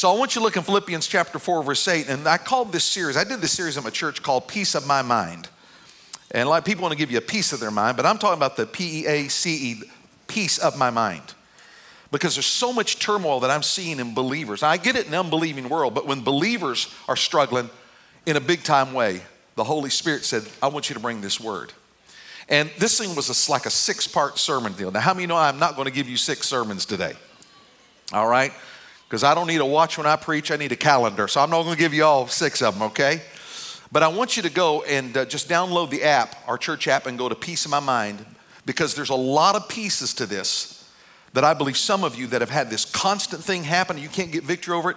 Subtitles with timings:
[0.00, 2.08] So I want you to look in Philippians chapter 4, verse 8.
[2.08, 4.86] And I called this series, I did this series in my church called Peace of
[4.86, 5.50] My Mind.
[6.30, 8.06] And a lot of people want to give you a piece of their mind, but
[8.06, 9.82] I'm talking about the P E A C E,
[10.26, 11.34] peace of my mind.
[12.10, 14.62] Because there's so much turmoil that I'm seeing in believers.
[14.62, 17.68] I get it in unbelieving world, but when believers are struggling
[18.24, 19.20] in a big time way,
[19.56, 21.74] the Holy Spirit said, I want you to bring this word.
[22.48, 24.90] And this thing was like a six part sermon deal.
[24.90, 27.12] Now, how many know I'm not going to give you six sermons today?
[28.14, 28.54] All right?
[29.10, 31.26] Because I don't need a watch when I preach, I need a calendar.
[31.26, 33.20] So I'm not going to give you all six of them, okay?
[33.90, 37.06] But I want you to go and uh, just download the app, our church app,
[37.06, 38.24] and go to Peace of My Mind
[38.66, 40.88] because there's a lot of pieces to this
[41.32, 44.30] that I believe some of you that have had this constant thing happen, you can't
[44.30, 44.96] get victory over it.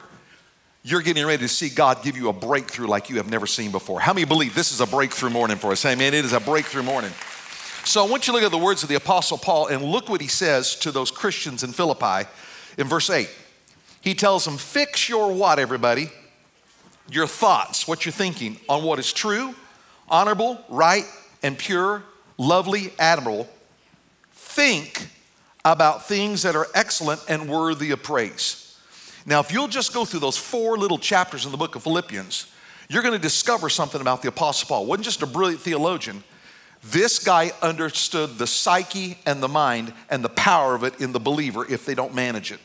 [0.84, 3.72] You're getting ready to see God give you a breakthrough like you have never seen
[3.72, 4.00] before.
[4.00, 5.84] How many believe this is a breakthrough morning for us?
[5.86, 6.14] Amen.
[6.14, 7.12] It is a breakthrough morning.
[7.84, 10.08] So I want you to look at the words of the Apostle Paul and look
[10.08, 12.30] what he says to those Christians in Philippi
[12.78, 13.28] in verse 8.
[14.04, 16.12] He tells them, Fix your what, everybody?
[17.10, 19.54] your thoughts, what you're thinking on what is true,
[20.10, 21.06] honorable, right,
[21.42, 22.04] and pure,
[22.38, 23.48] lovely, admirable.
[24.32, 25.10] Think
[25.66, 28.78] about things that are excellent and worthy of praise.
[29.26, 32.52] Now, if you'll just go through those four little chapters in the book of Philippians,
[32.90, 34.86] you're going to discover something about the Apostle Paul.
[34.86, 36.24] Wasn't just a brilliant theologian.
[36.84, 41.20] This guy understood the psyche and the mind and the power of it in the
[41.20, 42.60] believer if they don't manage it.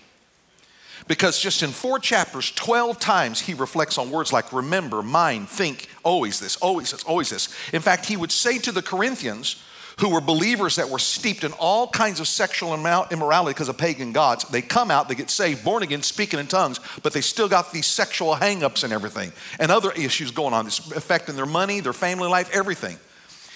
[1.08, 5.88] Because just in four chapters, 12 times he reflects on words like remember, mind, think,
[6.04, 7.48] always this, always this, always this.
[7.72, 9.62] In fact, he would say to the Corinthians,
[10.00, 14.12] who were believers that were steeped in all kinds of sexual immorality because of pagan
[14.12, 14.44] gods.
[14.44, 17.72] They come out, they get saved, born again, speaking in tongues, but they still got
[17.72, 21.92] these sexual hangups and everything and other issues going on, this affecting their money, their
[21.92, 22.96] family life, everything.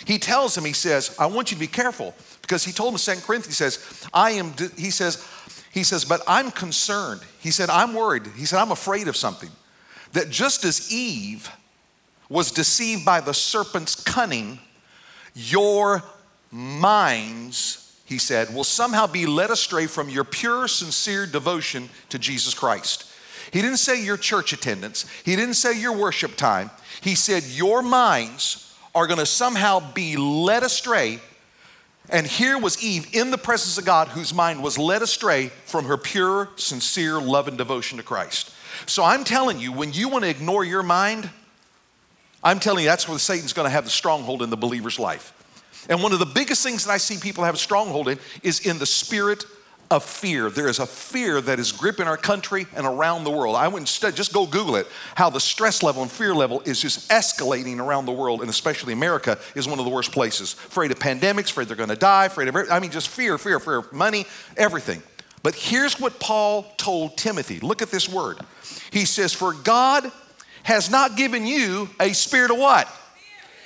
[0.05, 2.99] He tells them, he says, I want you to be careful because he told them,
[2.99, 5.25] Second Corinthians, he says, I am, he says,
[5.73, 7.23] he says, But I'm concerned.
[7.41, 8.27] He said, I'm worried.
[8.37, 9.51] He said, I'm afraid of something.
[10.13, 11.51] That just as Eve
[12.29, 14.59] was deceived by the serpent's cunning,
[15.35, 16.03] your
[16.51, 22.53] minds, he said, will somehow be led astray from your pure, sincere devotion to Jesus
[22.53, 23.11] Christ.
[23.51, 26.71] He didn't say your church attendance, he didn't say your worship time.
[27.01, 31.21] He said, Your minds are going to somehow be led astray
[32.13, 35.87] and here was Eve in the presence of God, whose mind was led astray from
[35.87, 38.53] her pure, sincere love and devotion to Christ.
[38.87, 41.31] So I'm telling you, when you want to ignore your mind,
[42.45, 45.33] I'm telling you that's where Satan's going to have the stronghold in the believer's life.
[45.89, 48.61] And one of the biggest things that I see people have a stronghold in is
[48.61, 49.45] in the spirit
[49.93, 50.49] of fear.
[50.49, 53.57] There is a fear that is gripping our country and around the world.
[53.57, 54.87] I wouldn't st- just go Google it.
[55.15, 58.95] How the stress level and fear level is just escalating around the world, and especially
[58.95, 60.55] America is one of the worst places.
[60.55, 63.61] Afraid of pandemics, afraid they're going to die, afraid of I mean, just fear, fear,
[63.61, 64.25] fear of money,
[64.57, 65.03] everything.
[65.43, 67.61] But here's what Paul told Timothy.
[67.61, 68.39] Look at this word.
[68.91, 70.11] He says, "For God
[70.63, 72.89] has not given you a spirit of what?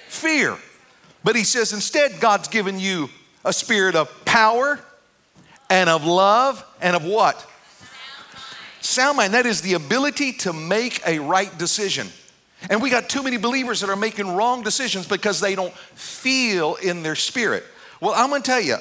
[0.09, 0.59] Fear.
[1.23, 3.11] But he says instead, God's given you
[3.45, 4.81] a spirit of power."
[5.71, 7.45] And of love and of what?
[8.81, 9.35] Sound mind.
[9.35, 12.09] That is the ability to make a right decision.
[12.71, 16.77] And we got too many believers that are making wrong decisions because they don't feel
[16.77, 17.65] in their spirit.
[18.01, 18.77] Well, I'm going to tell you,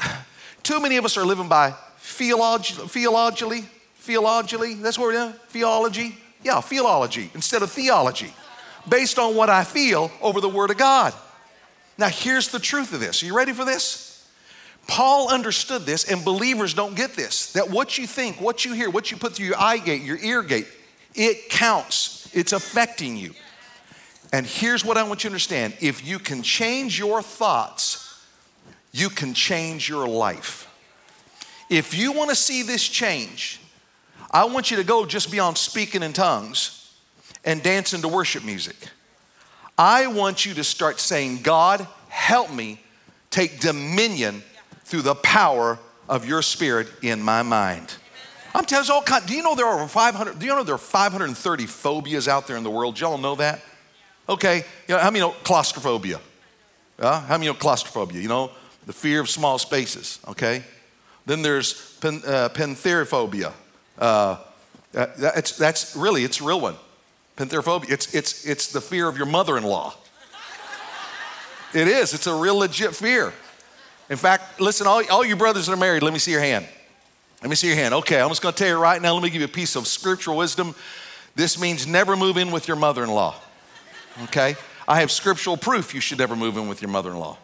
[0.62, 3.64] too many of us are living by theologically,
[3.96, 4.74] theologically.
[4.74, 5.32] That's what we're doing.
[5.48, 6.16] Theology.
[6.42, 8.34] Yeah, theology instead of theology,
[8.88, 11.14] based on what I feel over the Word of God.
[11.96, 13.22] Now, here's the truth of this.
[13.22, 14.11] Are you ready for this?
[14.86, 18.90] Paul understood this, and believers don't get this that what you think, what you hear,
[18.90, 20.66] what you put through your eye gate, your ear gate,
[21.14, 22.30] it counts.
[22.34, 23.34] It's affecting you.
[24.32, 28.24] And here's what I want you to understand if you can change your thoughts,
[28.90, 30.68] you can change your life.
[31.68, 33.60] If you want to see this change,
[34.30, 36.94] I want you to go just beyond speaking in tongues
[37.44, 38.76] and dancing to worship music.
[39.76, 42.80] I want you to start saying, God, help me
[43.30, 44.42] take dominion
[44.92, 47.94] through the power of your spirit in my mind.
[48.54, 49.24] I'm telling you all kinds.
[49.24, 50.38] Do you know there are 500?
[50.38, 53.00] Do you know there are 530 phobias out there in the world?
[53.00, 53.62] Y'all know that?
[54.28, 54.58] Okay.
[54.86, 56.20] You know, how many know claustrophobia?
[56.98, 58.20] Uh, how many know claustrophobia?
[58.20, 58.50] You know,
[58.84, 60.18] the fear of small spaces.
[60.28, 60.62] Okay.
[61.24, 63.54] Then there's pen, uh, pentheraphobia.
[63.98, 64.36] Uh,
[64.92, 66.76] that's, that's really, it's a real one.
[67.38, 67.90] Pentheraphobia.
[67.90, 69.94] It's, it's, it's the fear of your mother in law.
[71.72, 72.12] It is.
[72.12, 73.32] It's a real legit fear.
[74.12, 76.68] In fact, listen, all, all you brothers that are married, let me see your hand.
[77.40, 77.94] Let me see your hand.
[77.94, 79.74] Okay, I'm just going to tell you right now, let me give you a piece
[79.74, 80.74] of scriptural wisdom.
[81.34, 83.36] This means never move in with your mother in law.
[84.24, 84.54] Okay?
[84.86, 87.38] I have scriptural proof you should never move in with your mother in law.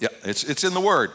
[0.00, 1.12] Yeah, it's, it's in the word.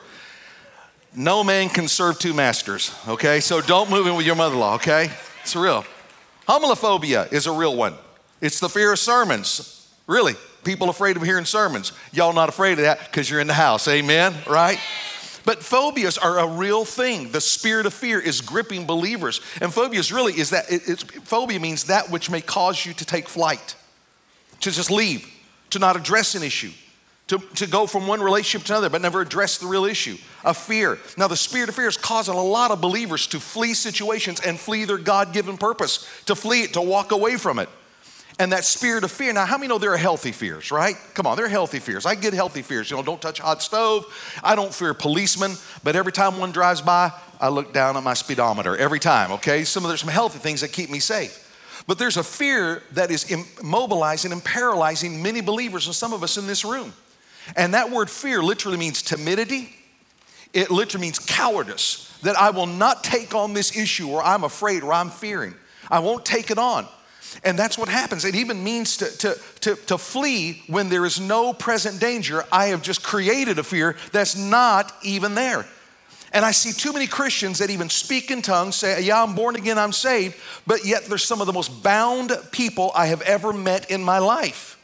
[1.13, 3.41] No man can serve two masters, okay?
[3.41, 5.11] So don't move in with your mother in law, okay?
[5.41, 5.83] It's real.
[6.47, 7.95] Homilophobia is a real one.
[8.39, 9.93] It's the fear of sermons.
[10.07, 11.91] Really, people afraid of hearing sermons.
[12.11, 13.87] Y'all not afraid of that because you're in the house.
[13.87, 14.79] Amen, right?
[15.45, 17.31] But phobias are a real thing.
[17.31, 19.41] The spirit of fear is gripping believers.
[19.59, 23.27] And phobias really is that it, phobia means that which may cause you to take
[23.27, 23.75] flight,
[24.59, 25.27] to just leave,
[25.71, 26.71] to not address an issue,
[27.27, 30.57] to, to go from one relationship to another, but never address the real issue of
[30.57, 30.99] fear.
[31.17, 34.59] Now, the spirit of fear is causing a lot of believers to flee situations and
[34.59, 37.69] flee their God given purpose, to flee it, to walk away from it.
[38.41, 39.31] And that spirit of fear.
[39.31, 40.95] Now, how many know there are healthy fears, right?
[41.13, 42.07] Come on, there are healthy fears.
[42.07, 42.89] I get healthy fears.
[42.89, 44.03] You know, don't touch hot stove.
[44.43, 45.51] I don't fear policemen,
[45.83, 49.63] but every time one drives by, I look down at my speedometer every time, okay?
[49.63, 51.83] Some of there's some healthy things that keep me safe.
[51.85, 56.35] But there's a fear that is immobilizing and paralyzing many believers and some of us
[56.37, 56.93] in this room.
[57.55, 59.69] And that word fear literally means timidity.
[60.51, 64.81] It literally means cowardice, that I will not take on this issue or I'm afraid
[64.81, 65.53] or I'm fearing.
[65.91, 66.87] I won't take it on.
[67.43, 68.25] And that's what happens.
[68.25, 72.43] It even means to, to, to, to, flee when there is no present danger.
[72.51, 75.65] I have just created a fear that's not even there.
[76.33, 79.55] And I see too many Christians that even speak in tongues, say, Yeah, I'm born
[79.55, 80.35] again, I'm saved,
[80.65, 84.19] but yet they're some of the most bound people I have ever met in my
[84.19, 84.77] life.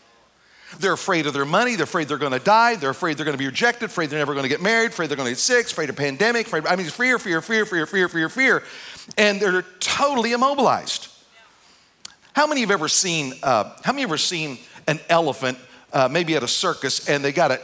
[0.79, 1.75] They're afraid of their money.
[1.75, 2.75] They're afraid they're going to die.
[2.75, 3.85] They're afraid they're going to be rejected.
[3.85, 4.91] Afraid they're never going to get married.
[4.91, 5.65] Afraid they're going to get sick.
[5.67, 6.47] Afraid of pandemic.
[6.47, 8.63] Afraid, I mean, fear, fear, fear, fear, fear, fear, fear.
[9.17, 11.07] And they're totally immobilized.
[12.37, 15.57] How many have ever seen, uh, how many have ever seen an elephant,
[15.91, 17.59] uh, maybe at a circus, and they got, a,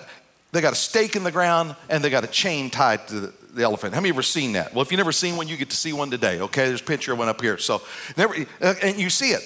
[0.52, 3.34] they got a stake in the ground and they got a chain tied to the,
[3.54, 3.94] the elephant.
[3.94, 4.74] How many you ever seen that?
[4.74, 6.66] Well, if you've never seen one, you get to see one today, okay?
[6.66, 7.60] There's a picture of one up here.
[7.60, 7.84] So,
[8.18, 9.44] never, uh, and you see it.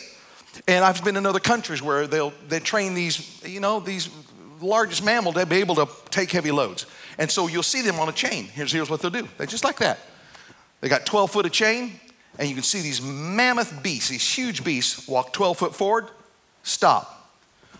[0.65, 4.09] And I've been in other countries where they'll they train these, you know, these
[4.61, 6.85] largest mammal to be able to take heavy loads.
[7.17, 8.45] And so you'll see them on a chain.
[8.45, 9.27] Here's, here's what they'll do.
[9.37, 9.99] They just like that.
[10.79, 11.99] They got 12 foot of chain,
[12.37, 16.07] and you can see these mammoth beasts, these huge beasts, walk 12 foot forward,
[16.63, 17.13] stop.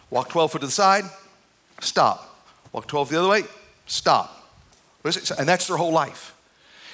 [0.10, 1.04] Walk 12 foot to the side,
[1.80, 2.46] stop.
[2.72, 3.44] Walk 12 the other way,
[3.86, 4.52] stop.
[5.04, 6.34] And that's their whole life.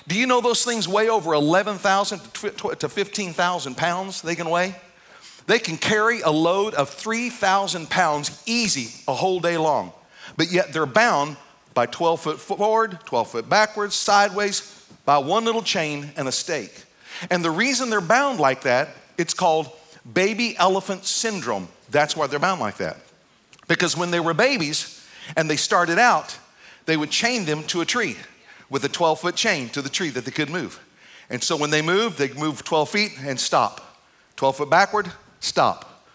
[0.07, 4.75] Do you know those things weigh over 11,000 to 15,000 pounds they can weigh?
[5.45, 9.93] They can carry a load of 3,000 pounds easy a whole day long,
[10.37, 11.37] but yet they're bound
[11.73, 16.85] by 12 foot forward, 12 foot backwards, sideways, by one little chain and a stake.
[17.29, 19.69] And the reason they're bound like that, it's called
[20.11, 21.67] baby elephant syndrome.
[21.89, 22.97] That's why they're bound like that.
[23.67, 25.05] Because when they were babies
[25.35, 26.37] and they started out,
[26.85, 28.17] they would chain them to a tree
[28.69, 30.79] with a 12 foot chain to the tree that they could move.
[31.29, 33.97] And so when they moved, they move 12 feet and stop.
[34.35, 36.05] 12 foot backward, stop.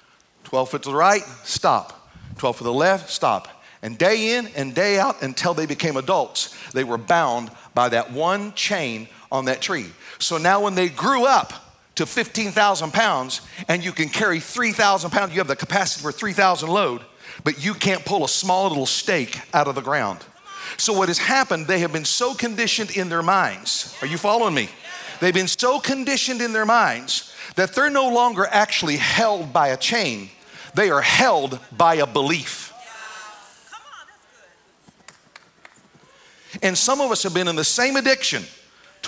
[0.45, 2.11] 12 foot to the right, stop.
[2.37, 3.49] 12 foot to the left, stop.
[3.81, 8.13] And day in and day out until they became adults, they were bound by that
[8.13, 9.87] one chain on that tree.
[10.19, 11.53] So now when they grew up
[11.95, 16.69] to 15,000 pounds and you can carry 3,000 pounds, you have the capacity for 3,000
[16.69, 17.03] load,
[17.45, 20.25] but you can't pull a small little stake out of the ground.
[20.77, 23.97] So what has happened, they have been so conditioned in their minds.
[24.01, 24.69] Are you following me?
[25.21, 29.77] They've been so conditioned in their minds that they're no longer actually held by a
[29.77, 30.31] chain.
[30.75, 32.73] They are held by a belief.
[36.63, 38.45] And some of us have been in the same addiction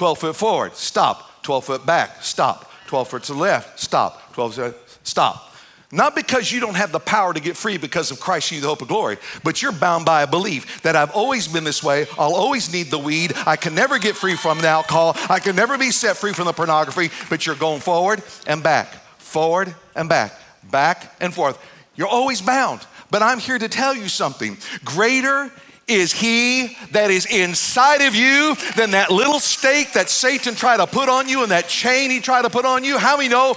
[0.01, 1.43] 12 foot forward, stop.
[1.43, 2.73] 12 foot back, stop.
[2.87, 4.33] 12 foot to the left, stop.
[4.33, 5.53] 12 foot, stop.
[5.93, 8.67] Not because you don't have the power to get free because of Christ, you the
[8.67, 12.07] hope of glory, but you're bound by a belief that I've always been this way.
[12.19, 13.35] I'll always need the weed.
[13.45, 15.15] I can never get free from the alcohol.
[15.29, 18.95] I can never be set free from the pornography, but you're going forward and back,
[19.19, 20.33] forward and back,
[20.71, 21.59] back and forth.
[21.95, 22.87] You're always bound.
[23.11, 24.57] But I'm here to tell you something.
[24.83, 25.53] Greater
[25.91, 30.87] is he that is inside of you than that little stake that Satan tried to
[30.87, 32.97] put on you and that chain he tried to put on you.
[32.97, 33.57] How many know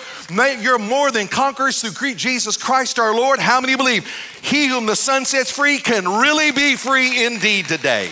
[0.59, 3.39] you're more than conquerors through Jesus Christ our Lord?
[3.39, 4.07] How many believe
[4.41, 8.09] he whom the Son sets free can really be free indeed today?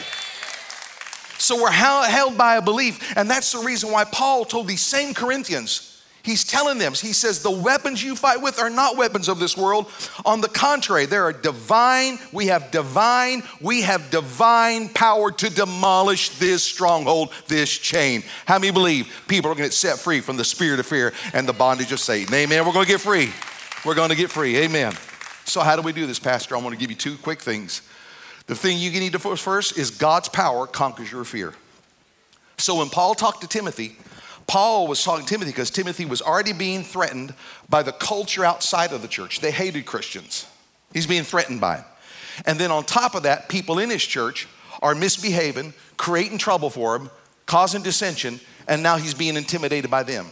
[1.37, 5.15] So we're held by a belief, and that's the reason why Paul told these same
[5.15, 5.90] Corinthians
[6.23, 9.57] He's telling them, he says, the weapons you fight with are not weapons of this
[9.57, 9.91] world.
[10.23, 12.19] On the contrary, they are divine.
[12.31, 18.23] We have divine, we have divine power to demolish this stronghold, this chain.
[18.45, 21.11] How many believe people are going to get set free from the spirit of fear
[21.33, 22.33] and the bondage of Satan?
[22.35, 22.65] Amen.
[22.65, 23.31] We're going to get free.
[23.83, 24.57] We're going to get free.
[24.57, 24.93] Amen.
[25.45, 26.55] So, how do we do this, Pastor?
[26.55, 27.81] I want to give you two quick things.
[28.45, 31.53] The thing you need to first is God's power conquers your fear.
[32.57, 33.97] So, when Paul talked to Timothy,
[34.51, 37.33] Paul was talking to Timothy because Timothy was already being threatened
[37.69, 39.39] by the culture outside of the church.
[39.39, 40.45] They hated Christians.
[40.91, 41.85] He's being threatened by them.
[42.45, 44.49] And then on top of that, people in his church
[44.81, 47.09] are misbehaving, creating trouble for him,
[47.45, 50.27] causing dissension, and now he's being intimidated by them.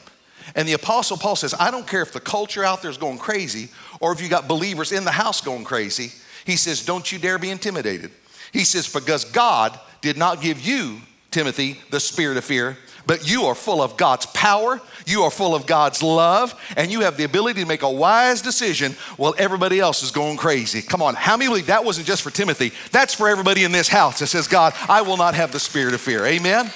[0.54, 3.20] And the Apostle Paul says, I don't care if the culture out there is going
[3.20, 3.70] crazy
[4.02, 6.12] or if you got believers in the house going crazy.
[6.44, 8.12] He says, Don't you dare be intimidated.
[8.52, 10.98] He says, Because God did not give you,
[11.32, 12.78] Timothy, the spirit of fear,
[13.10, 17.00] but you are full of God's power, you are full of God's love, and you
[17.02, 20.84] have the ability to make a wise decision while everybody else is going crazy.
[20.84, 22.72] Come on, how many believe that wasn't just for Timothy?
[22.92, 25.96] That's for everybody in this house that says, God, I will not have the spirit
[25.96, 26.24] of fear.
[26.24, 26.72] Amen?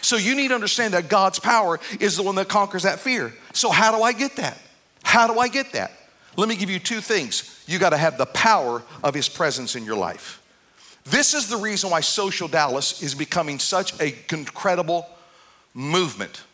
[0.00, 3.32] So you need to understand that God's power is the one that conquers that fear.
[3.52, 4.58] So, how do I get that?
[5.04, 5.92] How do I get that?
[6.36, 7.62] Let me give you two things.
[7.68, 10.42] You got to have the power of His presence in your life.
[11.04, 15.06] This is the reason why Social Dallas is becoming such a incredible
[15.74, 16.44] movement.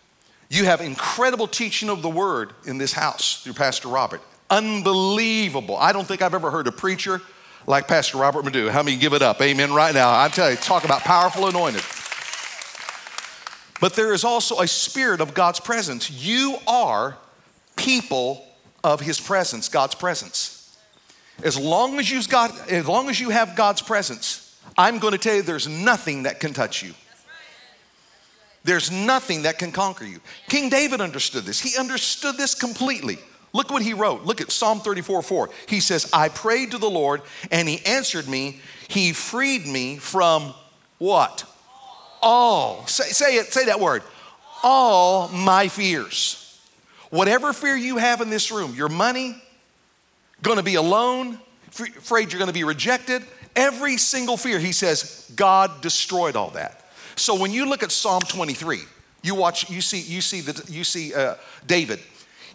[0.48, 4.20] You have incredible teaching of the word in this house through Pastor Robert.
[4.48, 5.76] Unbelievable.
[5.76, 7.22] I don't think I've ever heard a preacher
[7.66, 8.68] like Pastor Robert Madu.
[8.68, 9.40] How many give it up?
[9.40, 9.72] Amen.
[9.72, 11.82] Right now, I'm telling you, talk about powerful anointed.
[13.80, 16.10] But there is also a spirit of God's presence.
[16.10, 17.16] You are
[17.76, 18.44] people
[18.82, 20.76] of his presence, God's presence.
[21.42, 25.18] As long as you've got, as long as you have God's presence, I'm going to
[25.18, 26.92] tell you there's nothing that can touch you.
[28.62, 30.21] There's nothing that can conquer you.
[30.49, 31.61] King David understood this.
[31.61, 33.19] He understood this completely.
[33.52, 34.25] Look what he wrote.
[34.25, 35.50] Look at Psalm 34 4.
[35.67, 38.61] He says, I prayed to the Lord and he answered me.
[38.88, 40.55] He freed me from
[40.99, 41.45] what?
[42.23, 42.87] All.
[42.87, 44.02] Say, say it, say that word.
[44.62, 46.59] All my fears.
[47.09, 49.35] Whatever fear you have in this room, your money,
[50.43, 51.40] gonna be alone,
[51.71, 53.25] afraid you're gonna be rejected,
[53.57, 56.79] every single fear, he says, God destroyed all that.
[57.17, 58.81] So when you look at Psalm 23,
[59.23, 61.35] you watch, you see, you see, the, you see uh,
[61.67, 62.00] David.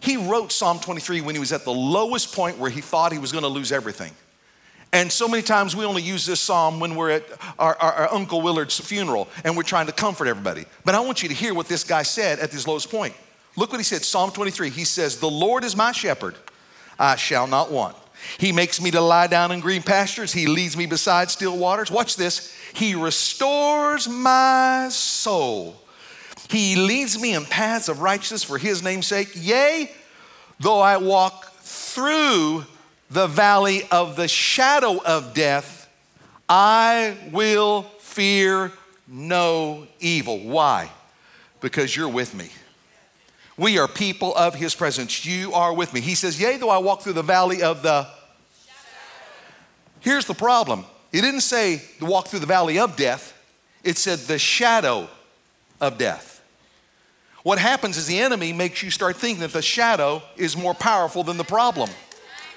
[0.00, 3.18] He wrote Psalm 23 when he was at the lowest point where he thought he
[3.18, 4.12] was going to lose everything.
[4.92, 7.24] And so many times we only use this psalm when we're at
[7.58, 10.64] our, our, our, Uncle Willard's funeral and we're trying to comfort everybody.
[10.84, 13.14] But I want you to hear what this guy said at his lowest point.
[13.56, 14.70] Look what he said, Psalm 23.
[14.70, 16.36] He says, The Lord is my shepherd,
[16.98, 17.96] I shall not want.
[18.38, 20.32] He makes me to lie down in green pastures.
[20.32, 21.90] He leads me beside still waters.
[21.90, 22.54] Watch this.
[22.74, 25.76] He restores my soul.
[26.48, 29.30] He leads me in paths of righteousness for his name's sake.
[29.34, 29.90] Yea,
[30.60, 32.64] though I walk through
[33.10, 35.88] the valley of the shadow of death,
[36.48, 38.72] I will fear
[39.08, 40.38] no evil.
[40.38, 40.90] Why?
[41.60, 42.50] Because you're with me.
[43.56, 45.24] We are people of his presence.
[45.24, 46.00] You are with me.
[46.00, 48.06] He says, Yea, though I walk through the valley of the.
[50.06, 53.36] Here's the problem it didn't say to walk through the valley of death,
[53.82, 55.08] it said the shadow
[55.80, 56.44] of death.
[57.42, 61.24] What happens is the enemy makes you start thinking that the shadow is more powerful
[61.24, 61.90] than the problem,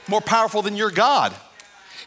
[0.08, 1.34] more powerful than your God.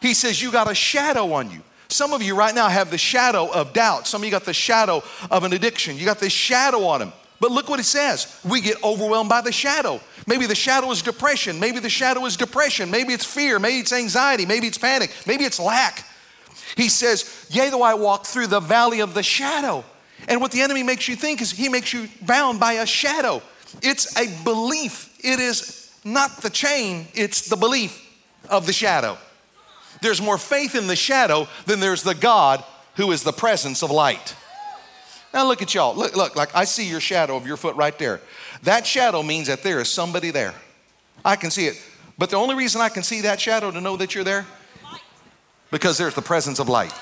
[0.01, 1.61] He says, You got a shadow on you.
[1.89, 4.07] Some of you right now have the shadow of doubt.
[4.07, 5.97] Some of you got the shadow of an addiction.
[5.97, 7.11] You got this shadow on him.
[7.41, 8.39] But look what it says.
[8.45, 9.99] We get overwhelmed by the shadow.
[10.27, 11.59] Maybe the shadow is depression.
[11.59, 12.91] Maybe the shadow is depression.
[12.91, 13.59] Maybe it's fear.
[13.59, 14.45] Maybe it's anxiety.
[14.45, 15.13] Maybe it's panic.
[15.27, 16.05] Maybe it's lack.
[16.75, 19.83] He says, Yea, though I walk through the valley of the shadow.
[20.27, 23.41] And what the enemy makes you think is he makes you bound by a shadow.
[23.81, 25.17] It's a belief.
[25.23, 27.99] It is not the chain, it's the belief
[28.49, 29.17] of the shadow.
[30.01, 32.63] There's more faith in the shadow than there's the God
[32.95, 34.35] who is the presence of light.
[35.33, 35.95] Now look at y'all.
[35.95, 38.21] Look, look, like I see your shadow of your foot right there.
[38.63, 40.53] That shadow means that there is somebody there.
[41.23, 41.81] I can see it.
[42.17, 44.45] But the only reason I can see that shadow to know that you're there
[45.71, 46.93] because there's the presence of light.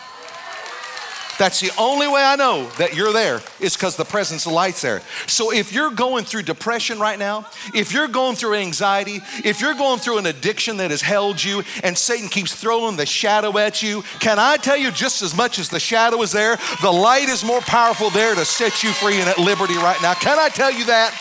[1.38, 4.82] That's the only way I know that you're there is because the presence of light's
[4.82, 5.02] there.
[5.26, 9.74] So if you're going through depression right now, if you're going through anxiety, if you're
[9.74, 13.82] going through an addiction that has held you and Satan keeps throwing the shadow at
[13.82, 17.28] you, can I tell you just as much as the shadow is there, the light
[17.28, 20.14] is more powerful there to set you free and at liberty right now.
[20.14, 21.20] Can I tell you that?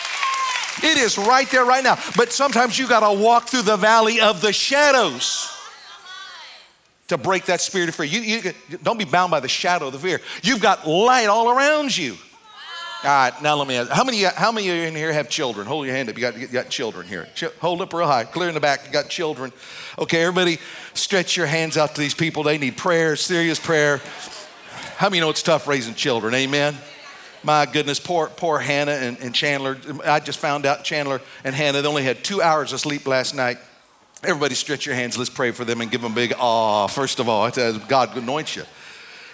[0.83, 1.99] It is right there right now.
[2.17, 5.49] But sometimes you got to walk through the valley of the shadows
[7.09, 8.07] to break that spirit of fear.
[8.07, 10.21] You, you, don't be bound by the shadow of the fear.
[10.43, 12.17] You've got light all around you.
[13.03, 13.91] All right, now let me ask.
[13.91, 15.67] How many, how many of you in here have children?
[15.67, 16.17] Hold your hand up.
[16.17, 17.27] You got, you got children here.
[17.61, 18.25] Hold up real high.
[18.25, 18.87] Clear in the back.
[18.87, 19.53] You got children.
[19.99, 20.59] Okay, everybody
[20.93, 22.43] stretch your hands out to these people.
[22.43, 24.03] They need prayer, serious prayer.
[24.99, 26.35] How many know it's tough raising children?
[26.35, 26.77] Amen.
[27.43, 29.79] My goodness, poor, poor Hannah and, and Chandler.
[30.05, 33.35] I just found out Chandler and Hannah, they only had two hours of sleep last
[33.35, 33.59] night.
[34.23, 35.17] Everybody stretch your hands.
[35.17, 36.87] Let's pray for them and give them a big ah.
[36.87, 37.51] First of all,
[37.89, 38.65] God anoints you.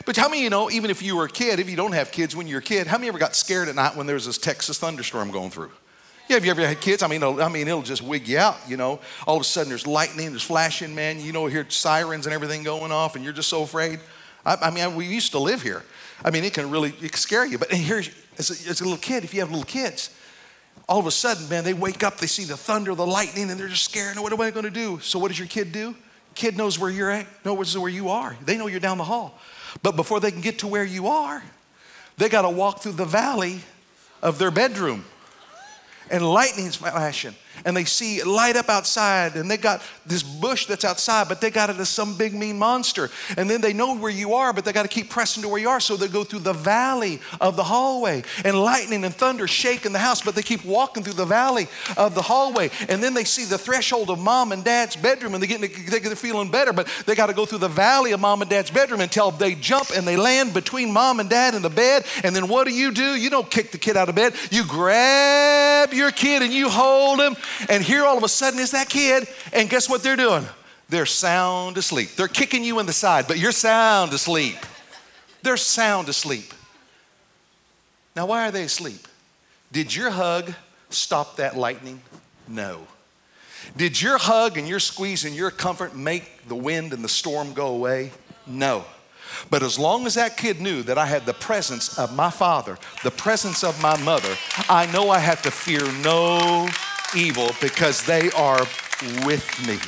[0.05, 2.13] But how many you know, even if you were a kid, if you don't have
[2.13, 4.27] kids when you're a kid, how many ever got scared at night when there was
[4.27, 5.73] this Texas thunderstorm going through?
[6.29, 7.03] Yeah, have you ever had kids?
[7.03, 9.01] I mean, I mean, it'll just wig you out, you know.
[9.27, 11.19] All of a sudden, there's lightning, there's flashing, man.
[11.21, 13.99] You know, hear sirens and everything going off, and you're just so afraid.
[14.45, 15.83] I, I mean, we used to live here.
[16.25, 17.59] I mean, it can really it can scare you.
[17.59, 20.11] But here's, as a, as a little kid, if you have little kids,
[20.89, 23.59] all of a sudden, man, they wake up, they see the thunder, the lightning, and
[23.59, 24.19] they're just scared.
[24.19, 25.01] What am I going to do?
[25.01, 25.95] So, what does your kid do?
[26.35, 28.37] Kid knows where you're at, knows where you are.
[28.45, 29.39] They know you're down the hall.
[29.83, 31.43] But before they can get to where you are,
[32.19, 33.61] they got to walk through the valley
[34.23, 35.05] of their bedroom.
[36.11, 40.85] And lightning's flashing and they see light up outside and they got this bush that's
[40.85, 43.11] outside, but they got it as some big mean monster.
[43.37, 45.61] And then they know where you are, but they got to keep pressing to where
[45.61, 45.81] you are.
[45.81, 49.99] So they go through the valley of the hallway and lightning and thunder shaking the
[49.99, 52.71] house, but they keep walking through the valley of the hallway.
[52.89, 55.61] And then they see the threshold of mom and dad's bedroom and they get,
[56.03, 58.71] they're feeling better, but they got to go through the valley of mom and dad's
[58.71, 62.05] bedroom until they jump and they land between mom and dad in the bed.
[62.23, 63.15] And then what do you do?
[63.15, 64.35] You don't kick the kid out of bed.
[64.51, 67.37] You grab your kid and you hold him
[67.69, 70.45] and here all of a sudden is that kid, and guess what they're doing?
[70.89, 72.11] They're sound asleep.
[72.17, 74.57] They're kicking you in the side, but you're sound asleep.
[75.43, 76.53] They're sound asleep.
[78.15, 79.07] Now, why are they asleep?
[79.73, 80.55] Did your hug
[80.91, 82.01] stop that lightning?
[82.49, 82.87] No.
[83.77, 87.53] Did your hug and your squeeze and your comfort make the wind and the storm
[87.53, 88.13] go away?
[88.47, 88.85] No.
[89.51, 92.79] But as long as that kid knew that I had the presence of my father,
[93.03, 94.35] the presence of my mother,
[94.69, 96.69] I know I have to fear no
[97.15, 98.61] evil because they are
[99.25, 99.79] with me.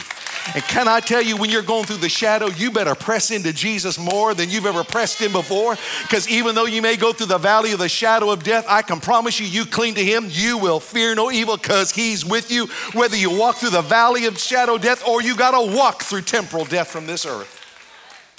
[0.54, 3.52] And can I tell you, when you're going through the shadow, you better press into
[3.52, 5.76] Jesus more than you've ever pressed in before.
[6.02, 8.80] Because even though you may go through the valley of the shadow of death, I
[8.80, 12.50] can promise you, you cling to Him, you will fear no evil because He's with
[12.50, 12.66] you.
[12.94, 16.22] Whether you walk through the valley of shadow death or you got to walk through
[16.22, 17.54] temporal death from this earth.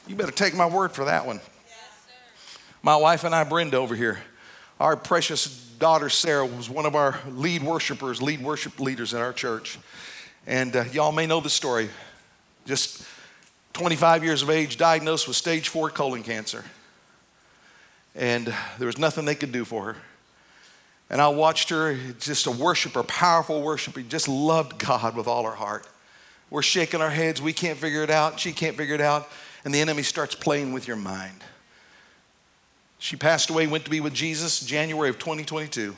[0.07, 1.39] You better take my word for that one.
[1.67, 2.07] Yes,
[2.81, 4.19] my wife and I, Brenda, over here,
[4.79, 9.33] our precious daughter Sarah was one of our lead worshipers, lead worship leaders in our
[9.33, 9.79] church.
[10.45, 11.89] And uh, y'all may know the story.
[12.65, 13.05] Just
[13.74, 16.65] 25 years of age, diagnosed with stage four colon cancer.
[18.13, 19.95] And there was nothing they could do for her.
[21.09, 25.55] And I watched her, just a worshiper, powerful worshiper, just loved God with all her
[25.55, 25.88] heart.
[26.50, 29.30] We're shaking our heads, we can't figure it out, she can't figure it out,
[29.63, 31.43] and the enemy starts playing with your mind.
[32.99, 35.95] She passed away, went to be with Jesus January of 2022.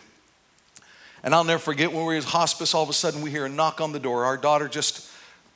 [1.23, 3.45] And I'll never forget when we were in hospice, all of a sudden we hear
[3.45, 4.25] a knock on the door.
[4.25, 5.09] Our daughter just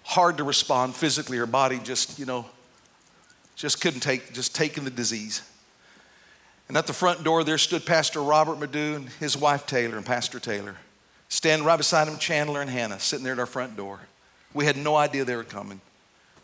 [0.04, 1.38] hard to respond physically.
[1.38, 2.46] Her body just, you know,
[3.56, 5.42] just couldn't take, just taking the disease.
[6.68, 10.06] And at the front door there stood Pastor Robert Madu and his wife Taylor and
[10.06, 10.76] Pastor Taylor.
[11.30, 14.00] Standing right beside him, Chandler and Hannah, sitting there at our front door.
[14.54, 15.82] We had no idea they were coming.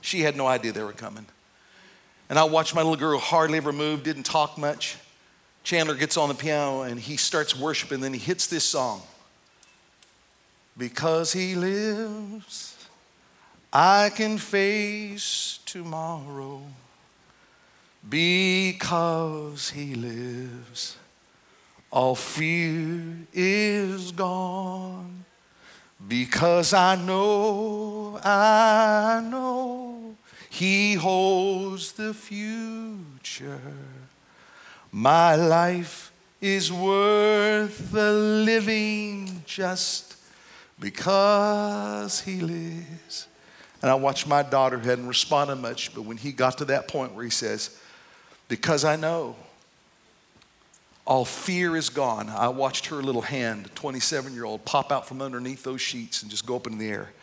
[0.01, 1.25] She had no idea they were coming.
[2.31, 4.95] And I watched my little girl hardly ever move, didn't talk much.
[5.63, 9.01] Chandler gets on the piano and he starts worshiping, then he hits this song.
[10.77, 12.87] Because he lives,
[13.73, 16.61] I can face tomorrow.
[18.07, 20.95] Because he lives,
[21.91, 25.25] all fear is gone.
[26.07, 30.00] Because I know, I know
[30.51, 33.61] he holds the future.
[34.91, 36.11] My life
[36.41, 40.17] is worth the living just
[40.77, 43.27] because He lives.
[43.81, 47.13] And I watched my daughter hadn't responded much, but when he got to that point
[47.13, 47.79] where he says,
[48.49, 49.37] Because I know
[51.07, 55.21] all fear is gone, I watched her little hand, 27 year old, pop out from
[55.21, 57.13] underneath those sheets and just go up in the air.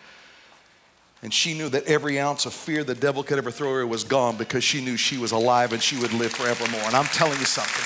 [1.23, 4.05] And she knew that every ounce of fear the devil could ever throw her was
[4.05, 6.83] gone because she knew she was alive and she would live forevermore.
[6.83, 7.85] And I'm telling you something.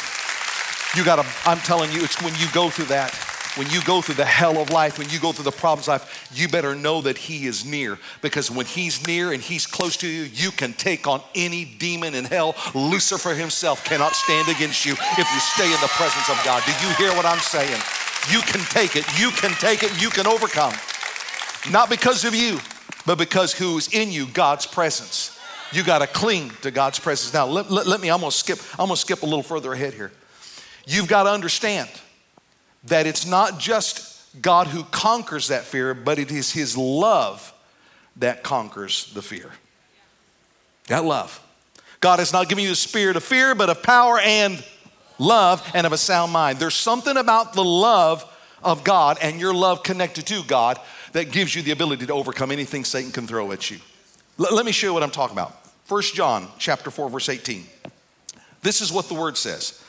[0.98, 3.14] You gotta, I'm telling you, it's when you go through that,
[3.56, 6.00] when you go through the hell of life, when you go through the problems of
[6.00, 7.98] life, you better know that He is near.
[8.20, 12.14] Because when He's near and He's close to you, you can take on any demon
[12.14, 12.54] in hell.
[12.74, 16.62] Lucifer himself cannot stand against you if you stay in the presence of God.
[16.64, 17.80] Do you hear what I'm saying?
[18.30, 19.06] You can take it.
[19.18, 20.00] You can take it.
[20.00, 20.74] You can overcome.
[21.70, 22.58] Not because of you,
[23.06, 25.38] but because who's in you, God's presence.
[25.72, 27.32] You got to cling to God's presence.
[27.32, 29.94] Now, let, let, let me, I'm gonna, skip, I'm gonna skip a little further ahead
[29.94, 30.12] here.
[30.86, 31.88] You've got to understand
[32.84, 37.52] that it's not just God who conquers that fear, but it is His love
[38.16, 39.50] that conquers the fear.
[40.88, 41.40] That love.
[42.00, 44.62] God has not given you the spirit of fear, but of power and
[45.18, 46.58] love and of a sound mind.
[46.58, 48.28] There's something about the love
[48.62, 50.78] of God and your love connected to God
[51.12, 53.78] that gives you the ability to overcome anything Satan can throw at you.
[54.38, 55.56] L- let me show you what I'm talking about.
[55.88, 57.64] 1 John chapter 4 verse 18.
[58.62, 59.82] This is what the word says.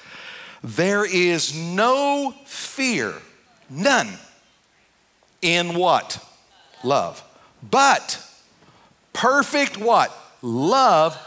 [0.64, 3.14] There is no fear,
[3.70, 4.10] none
[5.42, 6.24] in what?
[6.84, 7.24] Love.
[7.70, 8.22] But
[9.12, 10.12] perfect what?
[10.42, 11.18] Love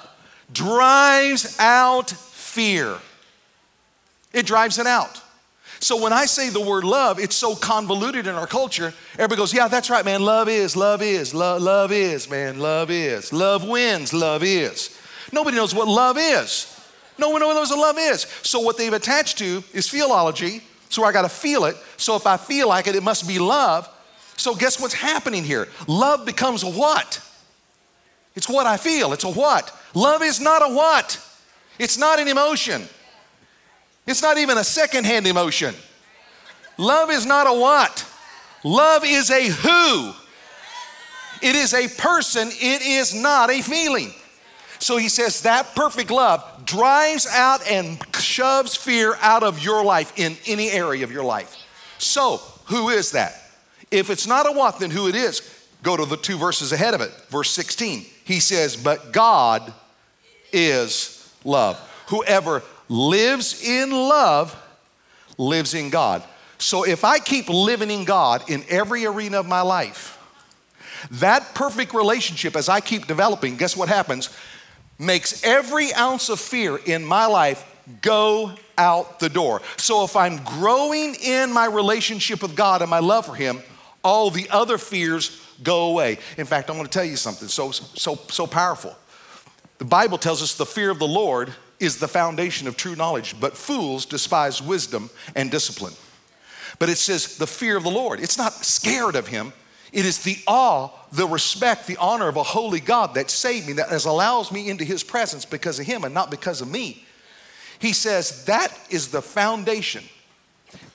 [0.53, 2.99] drives out fear.
[4.33, 5.23] It drives it out.
[5.81, 8.95] So when I say the word love, it's so convoluted in our culture.
[9.15, 10.23] Everybody goes, Yeah, that's right, man.
[10.23, 12.59] Love is, love is, love, love is, man.
[12.59, 13.33] Love is.
[13.33, 14.99] Love wins, love is.
[15.33, 16.73] Nobody knows what love is.
[17.19, 18.23] No one knows what love is.
[18.43, 20.63] So what they've attached to is feelology.
[20.89, 21.77] So I got to feel it.
[21.97, 23.89] So if I feel like it, it must be love.
[24.37, 25.69] So guess what's happening here?
[25.89, 27.21] Love becomes a what?
[28.35, 29.13] It's what I feel.
[29.13, 29.75] It's a what?
[29.95, 31.21] Love is not a what.
[31.79, 32.87] It's not an emotion.
[34.07, 35.75] It's not even a secondhand emotion.
[36.79, 38.07] Love is not a what.
[38.63, 40.13] Love is a who.
[41.43, 42.49] It is a person.
[42.49, 44.13] It is not a feeling.
[44.79, 50.13] So he says that perfect love drives out and shoves fear out of your life
[50.17, 51.57] in any area of your life.
[51.99, 53.35] So, who is that?
[53.91, 55.41] If it's not a what, then who it is?
[55.83, 57.11] Go to the two verses ahead of it.
[57.29, 58.05] Verse 16.
[58.25, 59.73] He says, But God
[60.53, 61.79] is love.
[62.09, 64.57] Whoever lives in love
[65.39, 66.23] lives in God.
[66.59, 70.19] So if I keep living in God in every arena of my life,
[71.11, 74.31] that perfect relationship, as I keep developing, guess what happens?
[74.99, 77.65] Makes every ounce of fear in my life
[78.01, 79.63] go out the door.
[79.77, 83.61] So if I'm growing in my relationship with God and my love for Him,
[84.03, 86.19] all the other fears go away.
[86.39, 88.97] In fact, I'm going to tell you something so, so, so powerful.
[89.79, 93.39] The Bible tells us the fear of the Lord is the foundation of true knowledge,
[93.39, 95.95] but fools despise wisdom and discipline.
[96.79, 98.21] But it says the fear of the Lord.
[98.21, 99.53] It's not scared of him.
[99.93, 103.75] It is the awe, the respect, the honor of a holy God that saved me,
[103.75, 107.05] that has allows me into his presence because of him and not because of me.
[107.79, 110.05] He says that is the foundation.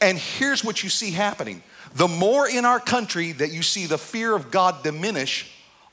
[0.01, 1.63] And here's what you see happening.
[1.95, 5.51] The more in our country that you see the fear of God diminish,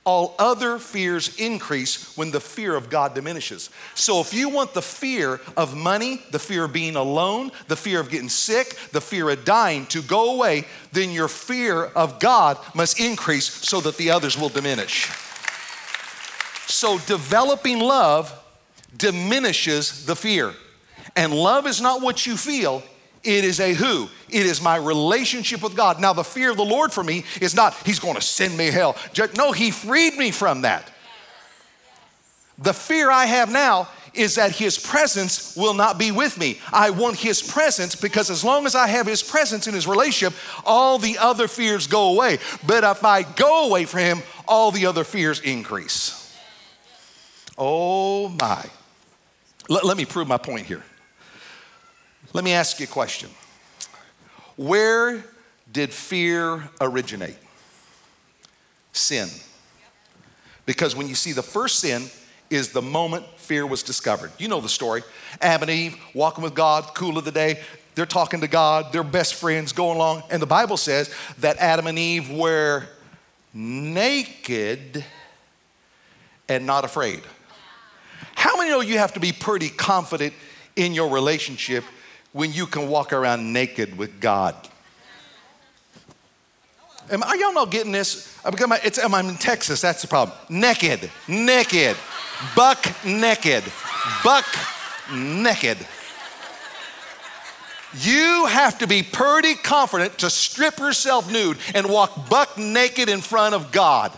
[0.09, 3.68] all other fears increase when the fear of God diminishes.
[3.94, 8.01] So, if you want the fear of money, the fear of being alone, the fear
[8.01, 12.57] of getting sick, the fear of dying to go away, then your fear of God
[12.75, 15.11] must increase so that the others will diminish.
[16.68, 18.33] So, developing love
[18.97, 20.55] diminishes the fear.
[21.16, 22.83] And love is not what you feel,
[23.29, 24.09] it is a who.
[24.31, 26.01] It is my relationship with God.
[26.01, 28.69] Now, the fear of the Lord for me is not, He's going to send me
[28.69, 28.97] hell.
[29.37, 30.91] No, He freed me from that.
[32.57, 36.59] The fear I have now is that His presence will not be with me.
[36.73, 40.37] I want His presence because as long as I have His presence in His relationship,
[40.64, 42.38] all the other fears go away.
[42.67, 46.35] But if I go away from Him, all the other fears increase.
[47.59, 48.64] Oh my.
[49.69, 50.83] Let, let me prove my point here.
[52.33, 53.31] Let me ask you a question.
[54.57, 55.25] Where
[55.71, 57.38] did fear originate?
[58.93, 59.29] Sin.
[60.67, 62.11] Because when you see the first sin
[62.51, 64.31] is the moment fear was discovered.
[64.38, 65.03] You know the story.
[65.41, 67.61] Adam and Eve walking with God, cool of the day.
[67.95, 70.23] They're talking to God, they're best friends, going along.
[70.31, 72.85] And the Bible says that Adam and Eve were
[73.53, 75.05] naked
[76.49, 77.23] and not afraid.
[78.35, 80.33] How many know you have to be pretty confident
[80.77, 81.85] in your relationship
[82.38, 84.55] when you can walk around naked with God?
[87.11, 88.33] Am, are y'all not getting this?
[88.46, 90.38] It's, I'm in Texas, that's the problem.
[90.48, 91.96] Naked, naked,
[92.55, 93.64] buck naked,
[94.22, 94.46] buck
[95.12, 95.79] naked.
[97.94, 103.20] You have to be pretty confident to strip yourself nude and walk buck naked in
[103.20, 104.12] front of God.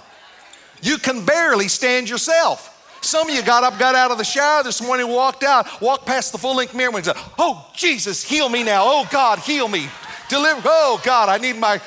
[0.83, 2.80] You can barely stand yourself.
[3.01, 6.07] Some of you got up, got out of the shower this morning, walked out, walked
[6.07, 8.83] past the full length mirror and said, Oh, Jesus, heal me now.
[8.85, 9.89] Oh, God, heal me.
[10.29, 10.63] Deliver.
[10.65, 11.81] Oh, God, I need my.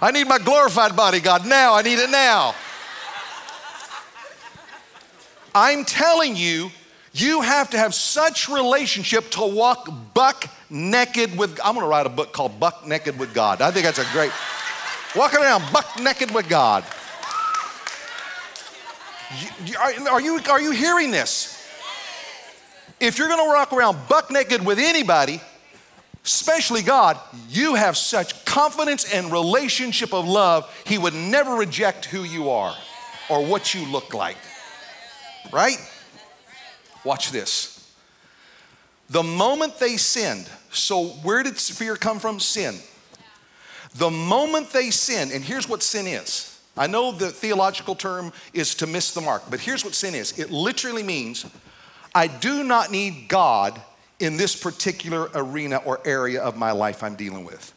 [0.00, 1.46] I need my glorified body, God.
[1.46, 2.54] Now, I need it now.
[5.54, 6.70] I'm telling you,
[7.12, 12.06] you have to have such relationship to walk buck naked with I'm going to write
[12.06, 13.62] a book called Buck Naked with God.
[13.62, 14.32] I think that's a great
[15.14, 16.84] walking around buck naked with God.
[19.78, 21.60] Are you, are you hearing this?
[23.00, 25.40] If you're gonna walk around buck naked with anybody,
[26.24, 32.22] especially God, you have such confidence and relationship of love, He would never reject who
[32.24, 32.74] you are
[33.28, 34.36] or what you look like.
[35.52, 35.78] Right?
[37.04, 37.92] Watch this.
[39.10, 42.40] The moment they sinned, so where did fear come from?
[42.40, 42.76] Sin.
[43.96, 48.74] The moment they sinned, and here's what sin is I know the theological term is
[48.76, 51.46] to miss the mark, but here's what sin is it literally means
[52.14, 53.80] I do not need God
[54.20, 57.72] in this particular arena or area of my life I'm dealing with.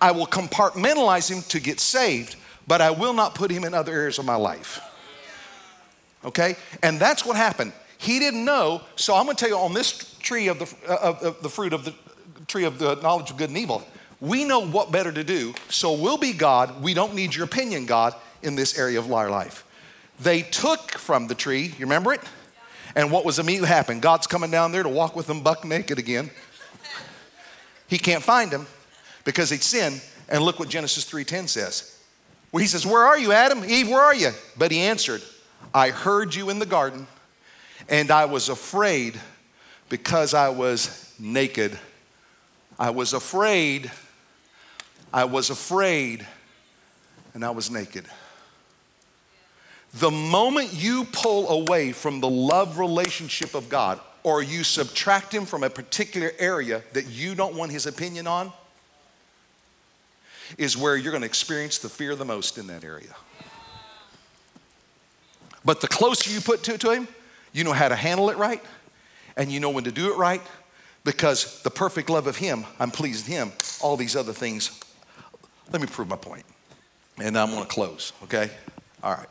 [0.00, 3.92] I will compartmentalize him to get saved, but I will not put him in other
[3.92, 4.80] areas of my life.
[6.24, 6.56] Okay?
[6.82, 7.72] And that's what happened.
[7.96, 11.42] He didn't know, so I'm gonna tell you on this tree of the, of, of
[11.42, 11.94] the fruit of the
[12.46, 13.86] tree of the knowledge of good and evil.
[14.20, 16.82] We know what better to do, so we'll be God.
[16.82, 19.64] We don't need your opinion, God, in this area of our life.
[20.20, 22.20] They took from the tree, you remember it?
[22.96, 24.02] And what was immediately happened?
[24.02, 26.30] God's coming down there to walk with them buck naked again.
[27.86, 28.66] He can't find them
[29.24, 30.02] because he'd sinned.
[30.28, 31.98] And look what Genesis 3:10 says.
[32.52, 33.64] Well, he says, Where are you, Adam?
[33.64, 34.30] Eve, where are you?
[34.56, 35.22] But he answered,
[35.74, 37.06] I heard you in the garden,
[37.88, 39.20] and I was afraid
[39.88, 41.78] because I was naked.
[42.78, 43.90] I was afraid.
[45.12, 46.26] I was afraid,
[47.34, 48.06] and I was naked.
[49.94, 55.46] The moment you pull away from the love relationship of God, or you subtract him
[55.46, 58.52] from a particular area that you don't want his opinion on,
[60.58, 63.14] is where you're going to experience the fear the most in that area.
[65.64, 67.08] But the closer you put to, to him,
[67.52, 68.62] you know how to handle it right,
[69.36, 70.42] and you know when to do it right,
[71.04, 74.78] because the perfect love of him, I'm pleased him, all these other things.
[75.72, 76.44] Let me prove my point,
[77.18, 78.50] and I'm going to close, okay?
[79.02, 79.28] All right.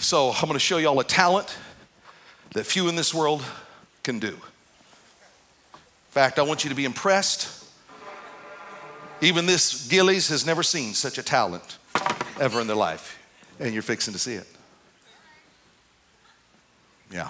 [0.00, 1.54] So I'm going to show y'all a talent
[2.54, 3.44] that few in this world
[4.02, 4.28] can do.
[4.28, 4.38] In
[6.08, 7.66] fact, I want you to be impressed.
[9.20, 11.76] Even this Gillies has never seen such a talent
[12.40, 13.18] ever in their life,
[13.60, 14.46] and you're fixing to see it.
[17.12, 17.28] Yeah.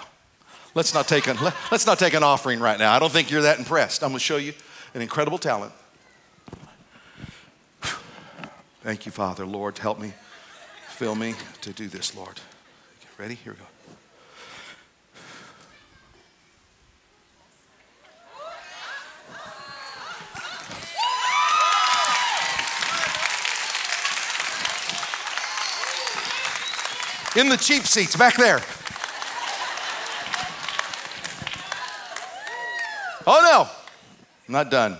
[0.73, 1.37] Let's not take an,
[1.71, 2.93] let's not take an offering right now.
[2.93, 4.01] I don't think you're that impressed.
[4.01, 4.53] I'm going to show you
[4.93, 5.73] an incredible talent.
[8.81, 9.45] Thank you, Father.
[9.45, 10.13] Lord, help me,
[10.87, 12.39] fill me to do this, Lord.
[13.21, 13.35] Ready?
[13.35, 13.65] Here we go.
[27.39, 28.59] In the cheap seats back there.
[33.27, 33.69] Oh no,
[34.47, 34.97] I'm not done.